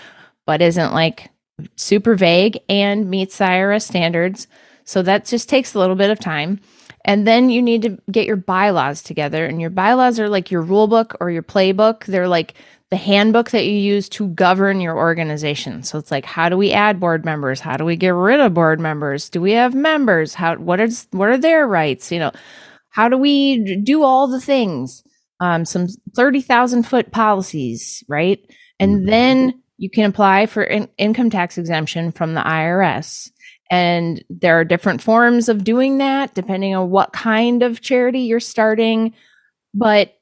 [0.45, 1.31] but isn't like
[1.75, 4.47] super vague and meets IRS standards.
[4.84, 6.60] So that just takes a little bit of time.
[7.05, 9.45] And then you need to get your bylaws together.
[9.45, 12.05] And your bylaws are like your rule book or your playbook.
[12.05, 12.55] They're like
[12.89, 15.83] the handbook that you use to govern your organization.
[15.83, 17.59] So it's like, how do we add board members?
[17.59, 19.29] How do we get rid of board members?
[19.29, 20.33] Do we have members?
[20.33, 22.11] How what is what are their rights?
[22.11, 22.31] You know,
[22.89, 25.03] how do we do all the things?
[25.39, 28.39] Um, some 30,000 foot policies, right?
[28.79, 29.09] And mm-hmm.
[29.09, 33.31] then you can apply for in- income tax exemption from the IRS.
[33.71, 38.39] And there are different forms of doing that depending on what kind of charity you're
[38.39, 39.13] starting.
[39.73, 40.13] But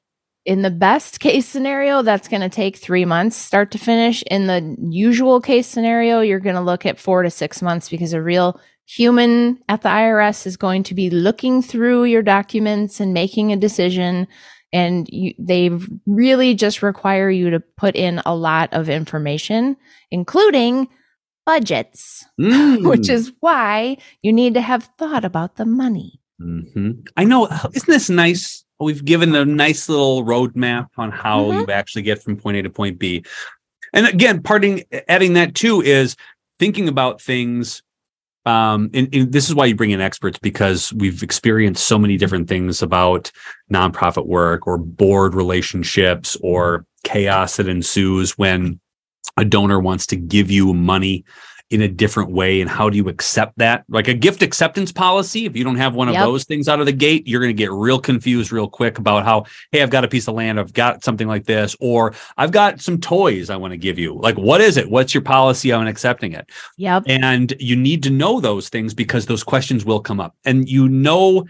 [0.46, 4.24] in the best case scenario, that's going to take three months start to finish.
[4.24, 8.14] In the usual case scenario, you're going to look at four to six months because
[8.14, 13.14] a real human at the IRS is going to be looking through your documents and
[13.14, 14.28] making a decision
[14.74, 15.70] and you, they
[16.08, 19.78] really just require you to put in a lot of information,
[20.10, 20.90] including
[21.46, 22.88] budgets, mm.
[22.88, 26.20] which is why you need to have thought about the money.
[26.42, 26.92] Mm-hmm.
[27.16, 27.48] I know.
[27.74, 28.66] Isn't this nice?
[28.80, 31.60] We've given a nice little roadmap on how mm-hmm.
[31.60, 33.24] you actually get from point A to point B.
[33.94, 36.16] And again, parting, adding that too is
[36.60, 37.84] thinking about things
[38.46, 42.18] um, and, and, this is why you bring in experts because we've experienced so many
[42.18, 43.32] different things about
[43.72, 48.80] nonprofit work or board relationships or chaos that ensues when
[49.38, 51.26] a donor wants to give you money
[51.74, 53.84] in a different way and how do you accept that?
[53.90, 56.24] Like a gift acceptance policy if you don't have one of yep.
[56.24, 59.26] those things out of the gate you're going to get real confused real quick about
[59.26, 62.52] how hey i've got a piece of land i've got something like this or i've
[62.52, 64.14] got some toys i want to give you.
[64.14, 64.90] Like what is it?
[64.90, 66.48] What's your policy on accepting it?
[66.78, 67.04] Yep.
[67.08, 70.36] And you need to know those things because those questions will come up.
[70.46, 71.48] And you know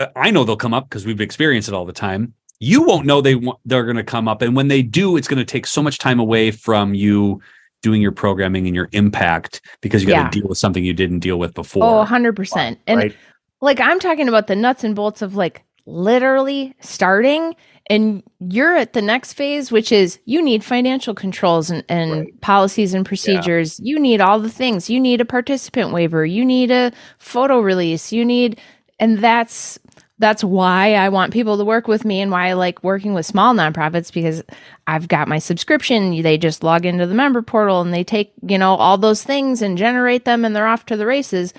[0.00, 3.06] uh, i know they'll come up because we've experienced it all the time you won't
[3.06, 5.44] know they want they're going to come up and when they do it's going to
[5.44, 7.40] take so much time away from you
[7.84, 10.42] doing your programming and your impact because you got to yeah.
[10.42, 11.84] deal with something you didn't deal with before.
[11.84, 12.78] Oh, 100%.
[12.86, 13.16] And right?
[13.60, 17.54] like I'm talking about the nuts and bolts of like literally starting
[17.90, 22.40] and you're at the next phase which is you need financial controls and, and right.
[22.40, 23.90] policies and procedures yeah.
[23.90, 28.14] you need all the things you need a participant waiver you need a photo release
[28.14, 28.58] you need
[28.98, 29.78] and that's
[30.18, 33.26] that's why I want people to work with me and why I like working with
[33.26, 34.44] small nonprofits because
[34.86, 36.22] I've got my subscription.
[36.22, 39.60] They just log into the member portal and they take, you know, all those things
[39.60, 41.52] and generate them and they're off to the races.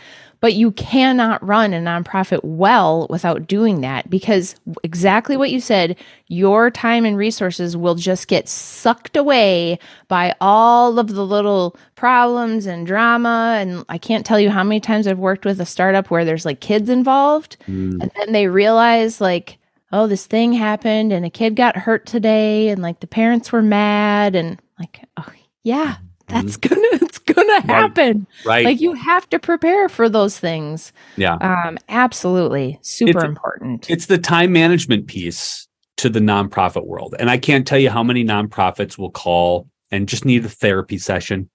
[0.46, 4.54] But you cannot run a nonprofit well without doing that because
[4.84, 11.00] exactly what you said, your time and resources will just get sucked away by all
[11.00, 13.58] of the little problems and drama.
[13.60, 16.46] And I can't tell you how many times I've worked with a startup where there's
[16.46, 18.00] like kids involved mm.
[18.00, 19.58] and then they realize, like,
[19.92, 23.64] oh, this thing happened and a kid got hurt today and like the parents were
[23.64, 25.96] mad and like, oh, yeah,
[26.28, 26.76] that's mm-hmm.
[26.92, 27.00] gonna
[27.38, 28.28] it's gonna happen.
[28.46, 30.94] Right, right, like you have to prepare for those things.
[31.18, 31.36] Yeah.
[31.36, 32.80] Um absolutely.
[32.82, 33.90] Super it's, important.
[33.90, 35.68] it's the time management piece
[35.98, 37.16] to the nonprofit world.
[37.20, 40.98] And i can't tell you how many nonprofits will call and just need a therapy
[40.98, 41.50] session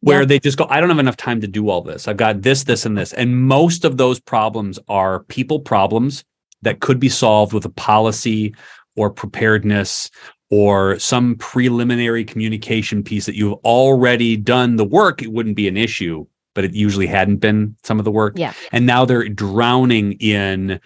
[0.00, 0.26] where Yeah.
[0.26, 2.06] they just go, I don't have enough time to do all this.
[2.08, 3.12] I've got this, this, and this.
[3.12, 6.24] And most of those problems are people problems
[6.62, 8.54] that could be solved with a policy
[8.96, 10.10] or preparedness
[10.52, 15.22] or some preliminary communication piece that you've already done the work.
[15.22, 18.34] It wouldn't be an issue, but it usually hadn't been some of the work.
[18.36, 18.52] Yeah.
[18.70, 20.78] And now they're drowning in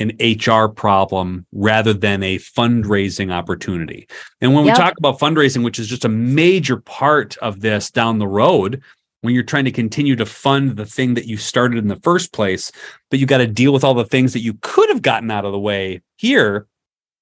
[0.00, 4.08] an HR problem rather than a fundraising opportunity.
[4.40, 4.76] And when Yep.
[4.76, 8.82] we talk about fundraising, which is just a major part of this down the road,
[9.20, 12.32] when you're trying to continue to fund the thing that you started in the first
[12.32, 12.72] place,
[13.08, 15.44] but you got to deal with all the things that you could have gotten out
[15.44, 16.66] of the way here,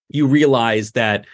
[0.08, 1.26] you realize that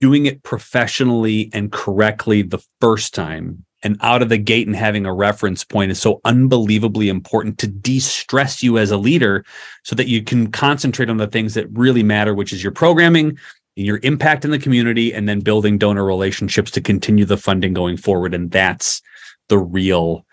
[0.00, 5.06] doing it professionally and correctly the first time and out of the gate and having
[5.06, 9.44] a reference point is so unbelievably important to de-stress you as a leader
[9.84, 13.28] so that you can concentrate on the things that really matter which is your programming
[13.76, 17.72] and your impact in the community and then building donor relationships to continue the funding
[17.72, 19.00] going forward and that's
[19.48, 20.24] the real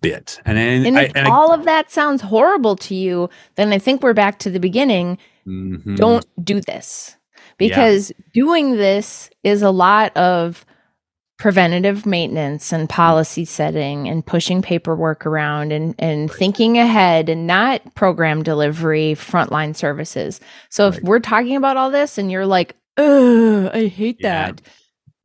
[0.00, 3.28] bit and, and, And I, if and I- all of that sounds horrible to you,
[3.56, 5.18] then I think we're back to the beginning.
[5.46, 5.96] Mhm.
[5.96, 7.16] Don't do this
[7.58, 10.64] because doing this is a lot of
[11.38, 17.94] preventative maintenance and policy setting and pushing paperwork around and, and thinking ahead and not
[17.94, 20.40] program delivery, frontline services.
[20.70, 24.52] So if we're talking about all this and you're like, Ugh, I hate Yeah.
[24.52, 24.62] that,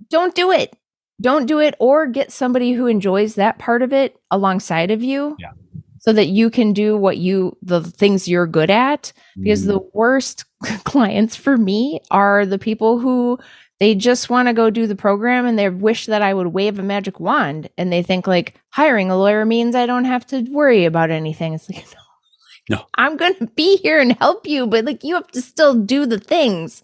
[0.09, 0.75] don't do it.
[1.21, 5.36] Don't do it or get somebody who enjoys that part of it alongside of you.
[5.39, 5.51] Yeah.
[5.99, 9.71] So that you can do what you, the things you're good at because Mm-hmm.
[9.73, 10.45] the worst
[10.84, 13.39] clients for me are the people who
[13.80, 16.80] they just want to go do the program and they wish that I would wave
[16.80, 20.41] a magic wand and they think like hiring a lawyer means I don't have to
[20.51, 21.53] worry about anything.
[21.53, 21.86] It's like
[22.70, 22.76] no.
[22.78, 22.86] No.
[22.95, 26.05] I'm going to be here and help you, but like you have to still do
[26.05, 26.84] the things.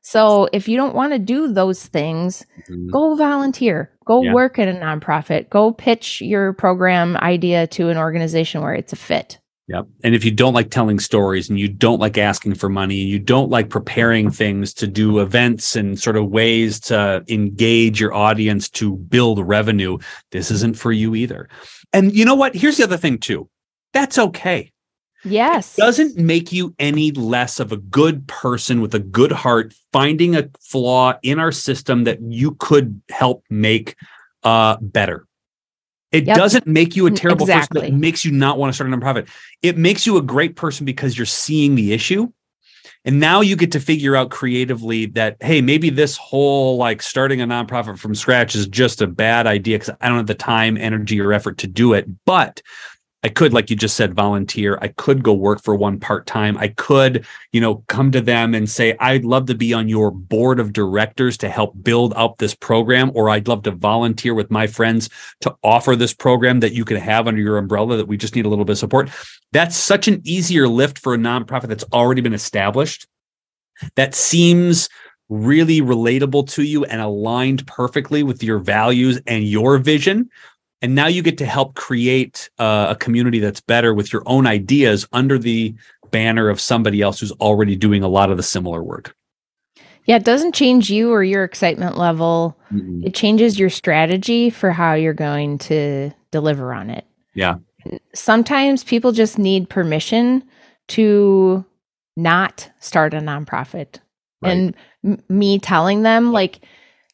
[0.00, 2.90] So if you don't want to do those things, Mhm.
[2.92, 4.32] go volunteer, go Yeah.
[4.32, 8.96] work at a nonprofit, go pitch your program idea to an organization where it's a
[8.96, 9.38] fit.
[9.68, 9.86] Yep.
[10.04, 13.10] And if you don't like telling stories and you don't like asking for money and
[13.10, 18.14] you don't like preparing things to do events and sort of ways to engage your
[18.14, 19.98] audience to build revenue,
[20.30, 21.48] this isn't for you either.
[21.92, 22.54] And you know what?
[22.54, 23.48] Here's the other thing too.
[23.92, 24.70] That's okay.
[25.24, 25.74] Yes.
[25.74, 30.48] Doesn't make you any less of a good person with a good heart finding a
[30.60, 33.96] flaw in our system that you could help make
[34.44, 35.25] uh better.
[36.16, 36.36] It Yep.
[36.36, 38.96] doesn't make you a Mm, terrible person It makes you not want to start a
[38.96, 39.28] nonprofit.
[39.62, 42.32] It makes you a great person because you're seeing the issue.
[43.04, 47.40] And now you get to figure out creatively that, hey, maybe this whole like starting
[47.40, 50.76] a nonprofit from scratch is just a bad idea because I don't have the time,
[50.78, 52.06] energy, or effort to do it.
[52.24, 52.62] But
[53.26, 54.78] I could, like you just said, volunteer.
[54.80, 56.56] I could go work for one part time.
[56.58, 60.12] I could, you know, come to them and say, I'd love to be on your
[60.12, 64.52] board of directors to help build up this program, or I'd love to volunteer with
[64.52, 65.10] my friends
[65.40, 68.46] to offer this program that you can have under your umbrella that we just need
[68.46, 69.10] a little bit of support.
[69.50, 73.08] That's such an easier lift for a nonprofit that's already been established.
[73.96, 74.88] That seems
[75.28, 80.30] really relatable to you and aligned perfectly with your values and your vision.
[80.86, 84.46] And now you get to help create uh, a community that's better with your own
[84.46, 85.74] ideas under the
[86.12, 89.16] banner of somebody else who's already doing a lot of the similar work.
[90.04, 92.56] Yeah, it doesn't change you or your excitement level.
[93.02, 97.04] It changes your strategy for how you're going to deliver on it.
[97.34, 97.56] Yeah.
[98.14, 100.44] Sometimes people just need permission
[100.86, 101.64] to
[102.16, 103.98] not start a nonprofit.
[104.40, 104.52] Right.
[104.52, 106.60] And m- me telling them, like,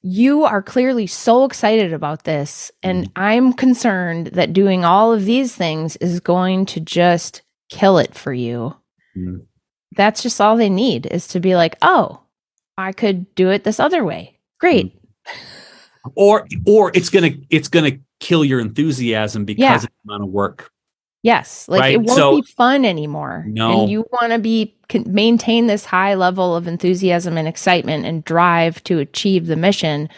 [0.02, 2.70] you are clearly so excited about this.
[2.82, 3.12] And Mm-hmm.
[3.16, 8.32] I'm concerned that doing all of these things is going to just kill it for
[8.32, 8.74] you.
[9.16, 9.46] Mm.
[9.96, 12.20] That's just all they need is to be like, oh,
[12.78, 14.38] I could do it this other way.
[14.58, 14.98] Great.
[16.16, 19.78] Or or it's gonna it's gonna kill your enthusiasm because Yeah.
[19.78, 20.70] the amount of work.
[21.22, 23.44] Yes, like Right, it won't so- be fun anymore.
[23.46, 23.82] No.
[23.82, 28.24] and you want to be can maintain this high level of enthusiasm and excitement and
[28.24, 30.08] drive to achieve the mission.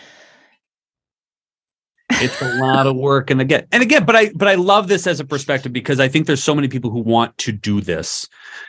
[2.11, 5.07] it's a lot of work and again and again but i but i love this
[5.07, 8.29] as a perspective because i think there's so many people who want to do this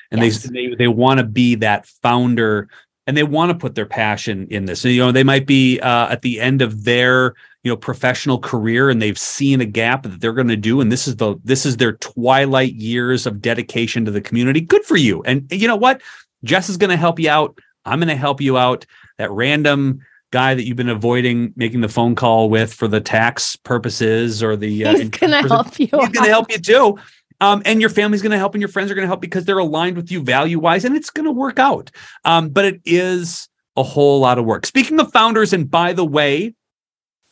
[0.09, 0.43] and Yes.
[0.43, 2.69] they they, they want to be that founder
[3.05, 5.79] and they want to put their passion in this so, you know they might be
[5.81, 7.33] uh, at the end of their
[7.65, 10.91] you know professional career and they've seen a gap that they're going to do and
[10.91, 14.95] this is the this is their twilight years of dedication to the community good for
[14.95, 16.01] you and you know what
[16.43, 18.85] jess is going to help you out i'm going to help you out
[19.17, 19.99] that random
[20.31, 24.55] guy that you've been avoiding making the phone call with for the tax purposes or
[24.55, 25.87] the uh, He's gonna help you.
[25.87, 26.97] he's going to help you too.
[27.41, 29.43] Um, and your family's going to help, and your friends are going to help because
[29.43, 31.91] they're aligned with you value wise, and it's going to work out.
[32.23, 34.65] Um, but it is a whole lot of work.
[34.65, 36.53] Speaking of founders, and by the way,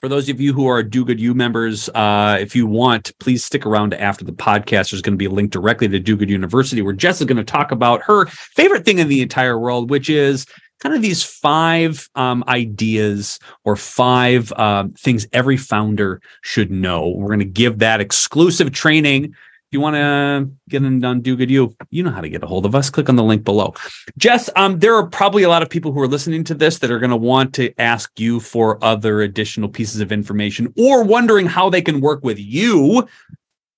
[0.03, 3.41] For those of you who are Do Good You members, uh, if you want, please
[3.41, 4.91] stick around after the podcast.
[4.91, 7.37] There's going to be a link directly to Do Good University where Jess is going
[7.37, 10.45] to talk about her favorite thing in the entire world, which is
[10.81, 17.07] kind of these five um, ideas or five uh, things every founder should know.
[17.07, 19.33] We're going to give that exclusive training
[19.73, 22.47] you want to get in on Do Good You, you know how to get a
[22.47, 22.89] hold of us.
[22.89, 23.73] Click on the link below.
[24.17, 26.91] Jess, um, there are probably a lot of people who are listening to this that
[26.91, 31.45] are going to want to ask you for other additional pieces of information or wondering
[31.45, 33.07] how they can work with you.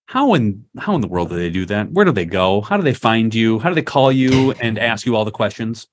[0.08, 1.92] How in how in the world do they do that?
[1.92, 2.62] Where do they go?
[2.62, 3.58] How do they find you?
[3.60, 5.88] How do they call you and ask you all the questions?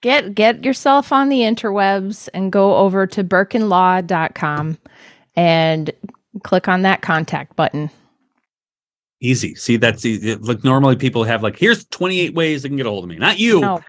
[0.00, 4.78] Get get yourself on the interwebs and go over to birkenlaw.com
[5.36, 5.90] and
[6.42, 7.90] click on that contact button.
[9.20, 9.54] Easy.
[9.54, 10.36] See, that's easy.
[10.36, 13.16] Like normally people have like, here's 28 ways they can get a hold of me.
[13.16, 13.60] Not you.
[13.60, 13.80] No.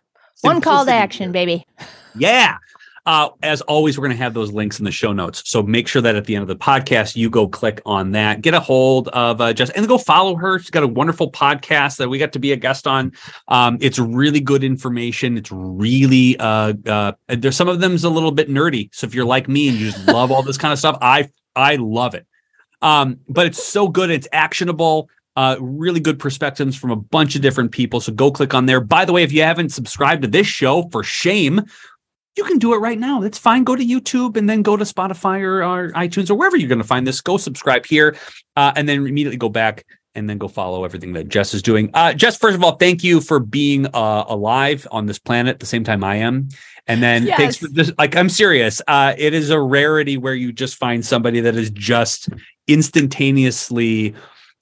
[0.41, 1.65] One call to action, baby.
[2.15, 2.57] Yeah.
[3.05, 5.41] Uh, as always, we're going to have those links in the show notes.
[5.45, 8.41] So make sure that at the end of the podcast, you go click on that,
[8.41, 10.59] get a hold of uh, Jess, and go follow her.
[10.59, 13.13] She's got a wonderful podcast that we got to be a guest on.
[13.47, 15.37] Um, it's really good information.
[15.37, 18.89] It's really uh, uh, there's some of them's a little bit nerdy.
[18.93, 21.29] So if you're like me and you just love all this kind of stuff, I
[21.55, 22.27] I love it.
[22.81, 24.09] Um, but it's so good.
[24.09, 25.09] It's actionable.
[25.39, 28.01] Uh, really good perspectives from a bunch of different people.
[28.01, 28.81] So go click on there.
[28.81, 31.61] By the way, if you haven't subscribed to this show, for shame,
[32.35, 33.21] you can do it right now.
[33.21, 33.63] That's fine.
[33.63, 36.81] Go to YouTube and then go to Spotify or, or iTunes or wherever you're going
[36.81, 37.21] to find this.
[37.21, 38.17] Go subscribe here
[38.57, 41.89] uh, and then immediately go back and then go follow everything that Jess is doing.
[41.93, 45.59] Uh, Jess, first of all, thank you for being uh, alive on this planet at
[45.61, 46.49] the same time I am.
[46.85, 47.37] And then yes.
[47.37, 47.93] thanks for this.
[47.97, 48.81] Like, I'm serious.
[48.89, 52.27] Uh, it is a rarity where you just find somebody that is just
[52.67, 54.15] instantaneously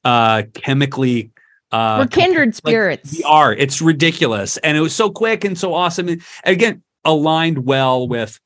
[0.03, 1.31] uh chemically
[1.71, 5.57] uh we're kindred spirits like we are it's ridiculous and it was so quick and
[5.57, 8.39] so awesome and again aligned well with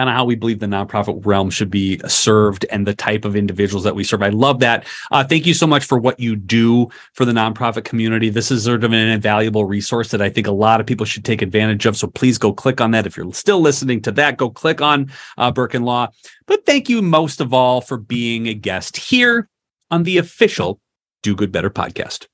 [0.00, 3.36] kind of how we believe the nonprofit realm should be served and the type of
[3.36, 4.22] individuals that we serve.
[4.22, 4.86] I love that.
[5.10, 8.30] Uh, thank you so much for what you do for the nonprofit community.
[8.30, 11.26] This is sort of an invaluable resource that I think a lot of people should
[11.26, 11.98] take advantage of.
[11.98, 13.06] So please go click on that.
[13.06, 16.08] If you're still listening to that, go click on uh, Birken Law.
[16.46, 19.49] But thank you most of all for being a guest here
[19.90, 20.80] on the official
[21.22, 22.26] Do Good Better podcast.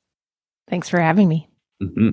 [0.68, 1.48] Thanks for having me.
[1.82, 2.10] Mm-hmm.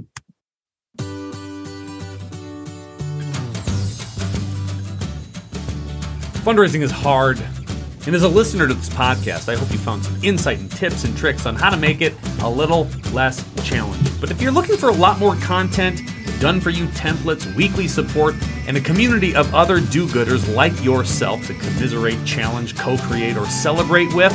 [6.43, 7.41] Fundraising is hard.
[8.05, 11.05] And as a listener to this podcast, I hope you found some insight and tips
[11.05, 14.13] and tricks on how to make it a little less challenging.
[14.19, 16.01] But if you're looking for a lot more content,
[16.41, 18.35] done for you templates, weekly support,
[18.67, 23.45] and a community of other do gooders like yourself to commiserate, challenge, co create, or
[23.45, 24.33] celebrate with,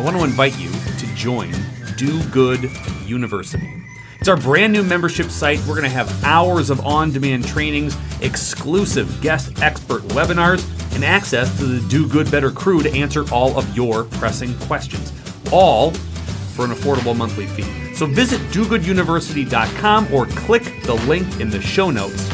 [0.00, 1.52] I want to invite you to join
[1.98, 2.70] Do Good
[3.04, 3.70] University.
[4.18, 5.58] It's our brand new membership site.
[5.66, 11.54] We're going to have hours of on demand trainings, exclusive guest expert webinars, and access
[11.58, 15.12] to the Do Good Better crew to answer all of your pressing questions,
[15.52, 17.94] all for an affordable monthly fee.
[17.94, 22.26] So visit dogooduniversity.com or click the link in the show notes